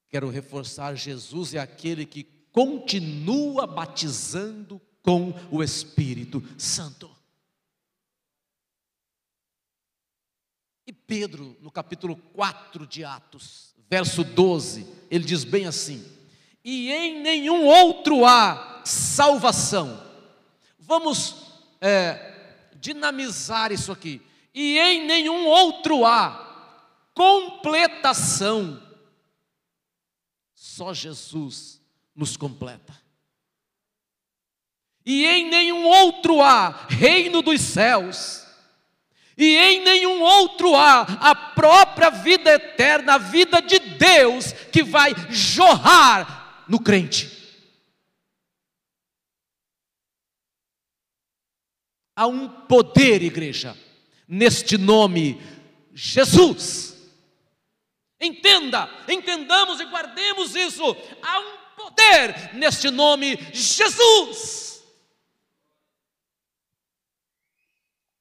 Quero 0.09 0.29
reforçar: 0.29 0.95
Jesus 0.95 1.53
é 1.53 1.59
aquele 1.59 2.05
que 2.05 2.23
continua 2.51 3.67
batizando 3.67 4.81
com 5.03 5.31
o 5.51 5.61
Espírito 5.61 6.43
Santo. 6.57 7.15
E 10.87 10.91
Pedro, 10.91 11.55
no 11.61 11.69
capítulo 11.69 12.15
4 12.15 12.87
de 12.87 13.03
Atos, 13.03 13.75
verso 13.87 14.23
12, 14.23 14.87
ele 15.11 15.23
diz 15.23 15.43
bem 15.43 15.67
assim: 15.67 16.03
E 16.63 16.91
em 16.91 17.21
nenhum 17.21 17.67
outro 17.67 18.25
há 18.25 18.81
salvação. 18.83 20.03
Vamos 20.79 21.53
é, 21.79 22.71
dinamizar 22.79 23.71
isso 23.71 23.91
aqui 23.91 24.27
e 24.53 24.77
em 24.79 25.05
nenhum 25.05 25.45
outro 25.45 26.05
há 26.05 26.47
completação. 27.13 28.81
Só 30.53 30.93
Jesus 30.93 31.81
nos 32.15 32.35
completa. 32.37 32.97
E 35.05 35.25
em 35.25 35.49
nenhum 35.49 35.85
outro 35.85 36.41
há 36.41 36.85
reino 36.87 37.41
dos 37.41 37.61
céus, 37.61 38.45
e 39.37 39.55
em 39.55 39.81
nenhum 39.83 40.21
outro 40.21 40.75
há 40.75 41.01
a 41.01 41.33
própria 41.33 42.09
vida 42.09 42.51
eterna, 42.51 43.15
a 43.15 43.17
vida 43.17 43.61
de 43.61 43.79
Deus 43.79 44.51
que 44.71 44.83
vai 44.83 45.13
jorrar 45.29 46.65
no 46.67 46.79
crente. 46.79 47.39
Há 52.15 52.27
um 52.27 52.49
poder, 52.49 53.23
igreja, 53.23 53.77
neste 54.29 54.77
nome, 54.77 55.41
Jesus. 55.91 56.95
Entenda, 58.21 58.87
entendamos 59.07 59.79
e 59.79 59.85
guardemos 59.85 60.55
isso. 60.55 60.83
Há 61.23 61.39
um 61.39 61.57
poder 61.75 62.53
neste 62.53 62.91
nome, 62.91 63.37
Jesus. 63.51 64.83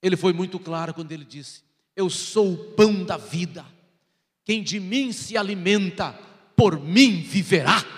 Ele 0.00 0.16
foi 0.16 0.32
muito 0.32 0.58
claro 0.58 0.94
quando 0.94 1.12
ele 1.12 1.24
disse: 1.24 1.62
Eu 1.94 2.08
sou 2.08 2.54
o 2.54 2.64
pão 2.74 3.04
da 3.04 3.18
vida, 3.18 3.66
quem 4.44 4.62
de 4.62 4.80
mim 4.80 5.12
se 5.12 5.36
alimenta, 5.36 6.12
por 6.56 6.80
mim 6.80 7.20
viverá. 7.20 7.97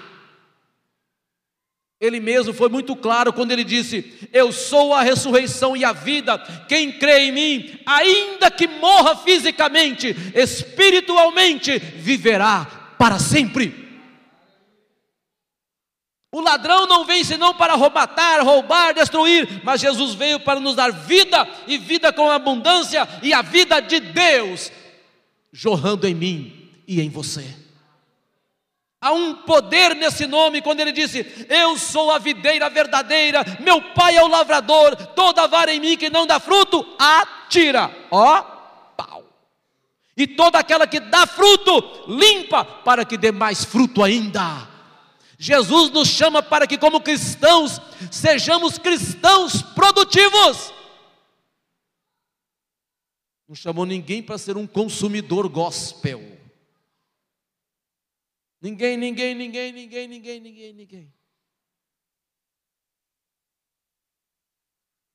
Ele 2.01 2.19
mesmo 2.19 2.55
foi 2.55 2.71
muito 2.71 2.97
claro 2.97 3.31
quando 3.31 3.53
ele 3.53 3.63
disse: 3.63 4.29
Eu 4.33 4.51
sou 4.53 4.95
a 4.95 5.03
ressurreição 5.03 5.77
e 5.77 5.85
a 5.85 5.93
vida. 5.93 6.39
Quem 6.67 6.93
crê 6.93 7.27
em 7.27 7.33
mim, 7.33 7.79
ainda 7.85 8.51
que 8.51 8.67
morra 8.67 9.17
fisicamente, 9.17 10.17
espiritualmente, 10.35 11.79
viverá 11.79 12.95
para 12.99 13.19
sempre. 13.19 13.91
O 16.33 16.41
ladrão 16.41 16.87
não 16.87 17.05
vem 17.05 17.23
senão 17.23 17.53
para 17.53 17.77
matar, 17.77 18.41
roubar, 18.41 18.95
destruir, 18.95 19.61
mas 19.65 19.81
Jesus 19.81 20.15
veio 20.15 20.41
para 20.41 20.61
nos 20.61 20.77
dar 20.77 20.93
vida 20.93 21.47
e 21.67 21.77
vida 21.77 22.13
com 22.13 22.31
abundância 22.31 23.07
e 23.23 23.35
a 23.35 23.43
vida 23.43 23.81
de 23.81 24.01
Deus 24.01 24.71
jorrando 25.53 26.07
em 26.07 26.15
mim 26.15 26.71
e 26.87 27.01
em 27.01 27.11
você. 27.11 27.60
Há 29.03 29.13
um 29.13 29.35
poder 29.35 29.97
nesse 29.97 30.27
nome, 30.27 30.61
quando 30.61 30.81
ele 30.81 30.93
disse: 30.93 31.47
Eu 31.49 31.79
sou 31.79 32.11
a 32.11 32.19
videira 32.19 32.69
verdadeira, 32.69 33.43
meu 33.61 33.81
pai 33.95 34.17
é 34.17 34.23
o 34.23 34.29
lavrador, 34.29 34.95
toda 34.95 35.47
vara 35.47 35.73
em 35.73 35.81
mim 35.81 35.97
que 35.97 36.11
não 36.11 36.27
dá 36.27 36.39
fruto, 36.39 36.87
atira, 36.99 37.91
ó, 38.11 38.43
pau. 38.95 39.25
E 40.15 40.27
toda 40.27 40.59
aquela 40.59 40.87
que 40.87 41.01
dá 41.01 41.27
fruto, 41.27 42.05
limpa, 42.09 42.63
para 42.63 43.07
que 43.07 43.17
dê 43.17 43.33
mais 43.33 43.65
fruto 43.65 44.05
ainda. 44.05 44.69
Jesus 45.39 45.91
nos 45.91 46.07
chama 46.09 46.43
para 46.43 46.67
que, 46.67 46.77
como 46.77 47.01
cristãos, 47.01 47.81
sejamos 48.11 48.77
cristãos 48.77 49.63
produtivos. 49.63 50.75
Não 53.49 53.55
chamou 53.55 53.87
ninguém 53.87 54.23
para 54.23 54.37
ser 54.37 54.59
um 54.59 54.67
consumidor 54.67 55.49
gospel. 55.49 56.40
Ninguém, 58.61 58.97
ninguém, 58.97 59.35
ninguém, 59.35 59.73
ninguém, 59.73 60.09
ninguém, 60.09 60.41
ninguém, 60.41 60.73
ninguém. 60.75 61.15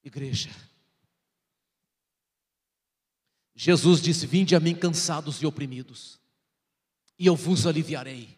Igreja. 0.04 0.50
Jesus 3.56 4.02
disse: 4.02 4.26
Vinde 4.28 4.56
a 4.56 4.60
mim 4.60 4.76
cansados 4.76 5.41
e 5.41 5.46
oprimidos, 5.46 6.20
e 7.18 7.28
eu 7.28 7.36
vos 7.36 7.66
aliviarei. 7.66 8.30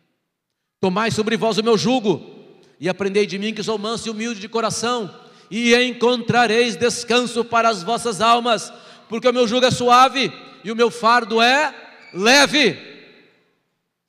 Tomai 0.79 1.09
sobre 1.09 1.35
vós 1.35 1.57
o 1.57 1.63
meu 1.63 1.77
jugo, 1.77 2.21
e 2.79 2.87
aprendei 2.87 3.25
de 3.25 3.39
mim 3.39 3.53
que 3.53 3.63
sou 3.63 3.77
manso 3.77 4.07
e 4.07 4.11
humilde 4.11 4.39
de 4.39 4.47
coração, 4.47 5.13
e 5.49 5.73
encontrareis 5.75 6.75
descanso 6.75 7.43
para 7.43 7.69
as 7.69 7.81
vossas 7.81 8.21
almas, 8.21 8.71
porque 9.09 9.27
o 9.27 9.33
meu 9.33 9.47
jugo 9.47 9.65
é 9.65 9.71
suave 9.71 10.31
e 10.63 10.71
o 10.71 10.75
meu 10.75 10.91
fardo 10.91 11.41
é 11.41 11.73
leve. 12.13 12.86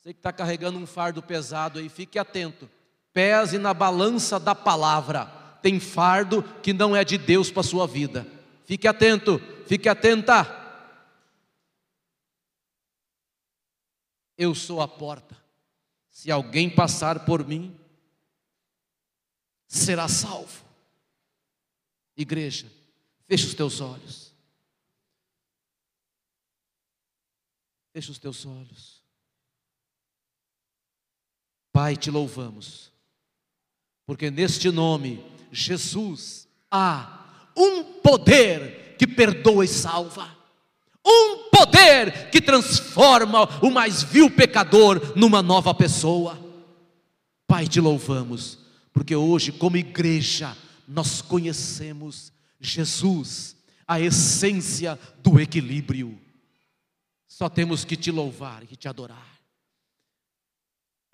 Você 0.09 0.15
que 0.15 0.21
está 0.21 0.33
carregando 0.33 0.79
um 0.79 0.87
fardo 0.87 1.23
pesado 1.23 1.79
aí, 1.79 1.91
fique 1.91 2.19
atento. 2.19 2.67
Pese 3.13 3.59
na 3.59 3.75
balança 3.75 4.41
da 4.41 4.55
palavra. 4.55 5.27
Tem 5.61 5.79
fardo 5.79 6.43
que 6.63 6.73
não 6.73 6.97
é 6.97 7.05
de 7.05 7.19
Deus 7.19 7.51
para 7.51 7.61
a 7.61 7.65
sua 7.65 7.87
vida. 7.87 8.27
Fique 8.65 8.89
atento, 8.89 9.39
fique 9.67 9.87
atenta. 9.87 10.47
Eu 14.35 14.55
sou 14.55 14.81
a 14.81 14.89
porta. 14.89 15.37
Se 16.09 16.31
alguém 16.31 16.75
passar 16.75 17.27
por 17.27 17.47
mim, 17.47 17.79
será 19.67 20.09
salvo. 20.09 20.65
Igreja, 22.17 22.67
feche 23.27 23.45
os 23.45 23.53
teus 23.53 23.79
olhos. 23.83 24.35
Feche 27.93 28.11
os 28.11 28.19
teus 28.19 28.47
olhos. 28.47 28.98
Pai, 31.79 31.97
te 31.97 32.11
louvamos, 32.11 32.93
porque 34.05 34.33
neste 34.33 34.69
nome, 34.69 35.25
Jesus, 35.53 36.49
há 36.69 37.47
um 37.57 37.85
poder 38.03 38.97
que 38.99 39.07
perdoa 39.07 39.65
e 39.65 39.69
salva, 39.69 40.29
um 41.07 41.49
poder 41.51 42.31
que 42.31 42.41
transforma 42.41 43.45
o 43.65 43.71
mais 43.71 44.03
vil 44.03 44.29
pecador 44.29 45.13
numa 45.15 45.41
nova 45.41 45.73
pessoa. 45.73 46.37
Pai, 47.47 47.69
te 47.69 47.81
louvamos, 47.81 48.59
porque 48.93 49.15
hoje, 49.15 49.53
como 49.53 49.77
igreja, 49.77 50.57
nós 50.89 51.23
conhecemos 51.23 52.33
Jesus, 52.61 53.55
a 53.87 54.01
essência 54.01 54.99
do 55.23 55.39
equilíbrio. 55.39 56.19
Só 57.29 57.49
temos 57.49 57.85
que 57.85 57.97
te 57.97 58.11
louvar 58.11 58.65
e 58.69 58.75
te 58.75 58.89
adorar. 58.89 59.38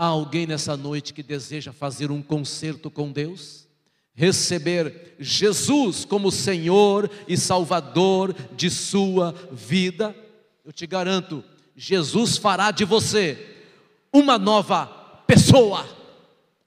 Há 0.05 0.09
alguém 0.09 0.46
nessa 0.46 0.76
noite 0.76 1.14
que 1.14 1.22
deseja 1.22 1.72
fazer 1.72 2.11
um 2.11 2.20
concerto 2.20 2.90
com 2.90 3.11
Deus? 3.11 3.66
Receber 4.12 5.16
Jesus 5.18 6.05
como 6.05 6.30
Senhor 6.30 7.11
e 7.26 7.38
Salvador 7.38 8.34
de 8.55 8.68
sua 8.68 9.32
vida? 9.50 10.14
Eu 10.62 10.74
te 10.74 10.86
garanto, 10.86 11.42
Jesus 11.74 12.36
fará 12.36 12.70
de 12.70 12.84
você 12.84 13.64
uma 14.12 14.36
nova 14.36 14.84
pessoa. 15.26 15.88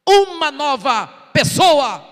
Uma 0.03 0.49
nova 0.49 1.05
pessoa. 1.31 2.03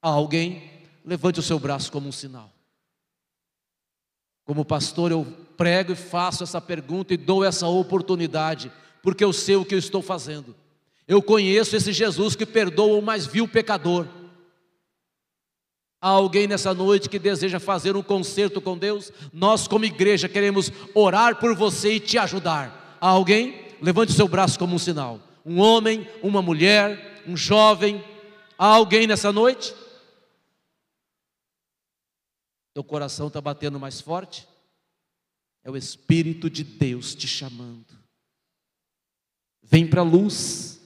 Há 0.00 0.08
alguém? 0.08 0.70
Levante 1.04 1.38
o 1.38 1.42
seu 1.42 1.58
braço 1.58 1.92
como 1.92 2.08
um 2.08 2.12
sinal. 2.12 2.50
Como 4.46 4.64
pastor, 4.64 5.10
eu 5.10 5.26
prego 5.54 5.92
e 5.92 5.96
faço 5.96 6.42
essa 6.42 6.62
pergunta 6.62 7.12
e 7.12 7.18
dou 7.18 7.44
essa 7.44 7.66
oportunidade 7.66 8.72
porque 9.02 9.24
eu 9.24 9.32
sei 9.32 9.56
o 9.56 9.64
que 9.64 9.74
eu 9.74 9.78
estou 9.78 10.00
fazendo. 10.00 10.54
Eu 11.06 11.20
conheço 11.20 11.76
esse 11.76 11.92
Jesus 11.92 12.36
que 12.36 12.46
perdoa 12.46 12.98
o 12.98 13.02
mais 13.02 13.26
vil 13.26 13.48
pecador. 13.48 14.06
Há 16.00 16.08
alguém 16.08 16.46
nessa 16.46 16.72
noite 16.72 17.08
que 17.08 17.18
deseja 17.18 17.60
fazer 17.60 17.96
um 17.96 18.02
concerto 18.02 18.60
com 18.60 18.78
Deus? 18.78 19.12
Nós, 19.32 19.68
como 19.68 19.84
igreja, 19.84 20.28
queremos 20.28 20.72
orar 20.94 21.38
por 21.38 21.54
você 21.54 21.94
e 21.94 22.00
te 22.00 22.18
ajudar. 22.18 22.98
Há 23.00 23.08
alguém? 23.08 23.76
Levante 23.80 24.12
seu 24.12 24.26
braço 24.26 24.58
como 24.58 24.74
um 24.74 24.78
sinal. 24.78 25.20
Um 25.44 25.60
homem, 25.60 26.08
uma 26.22 26.40
mulher, 26.40 27.22
um 27.26 27.36
jovem. 27.36 28.02
Há 28.58 28.66
alguém 28.66 29.06
nessa 29.06 29.32
noite? 29.32 29.74
Teu 32.74 32.82
coração 32.82 33.26
está 33.28 33.40
batendo 33.40 33.78
mais 33.78 34.00
forte? 34.00 34.48
É 35.62 35.70
o 35.70 35.76
Espírito 35.76 36.48
de 36.48 36.64
Deus 36.64 37.14
te 37.14 37.28
chamando. 37.28 38.01
Vem 39.72 39.86
para 39.86 40.02
a 40.02 40.04
luz. 40.04 40.78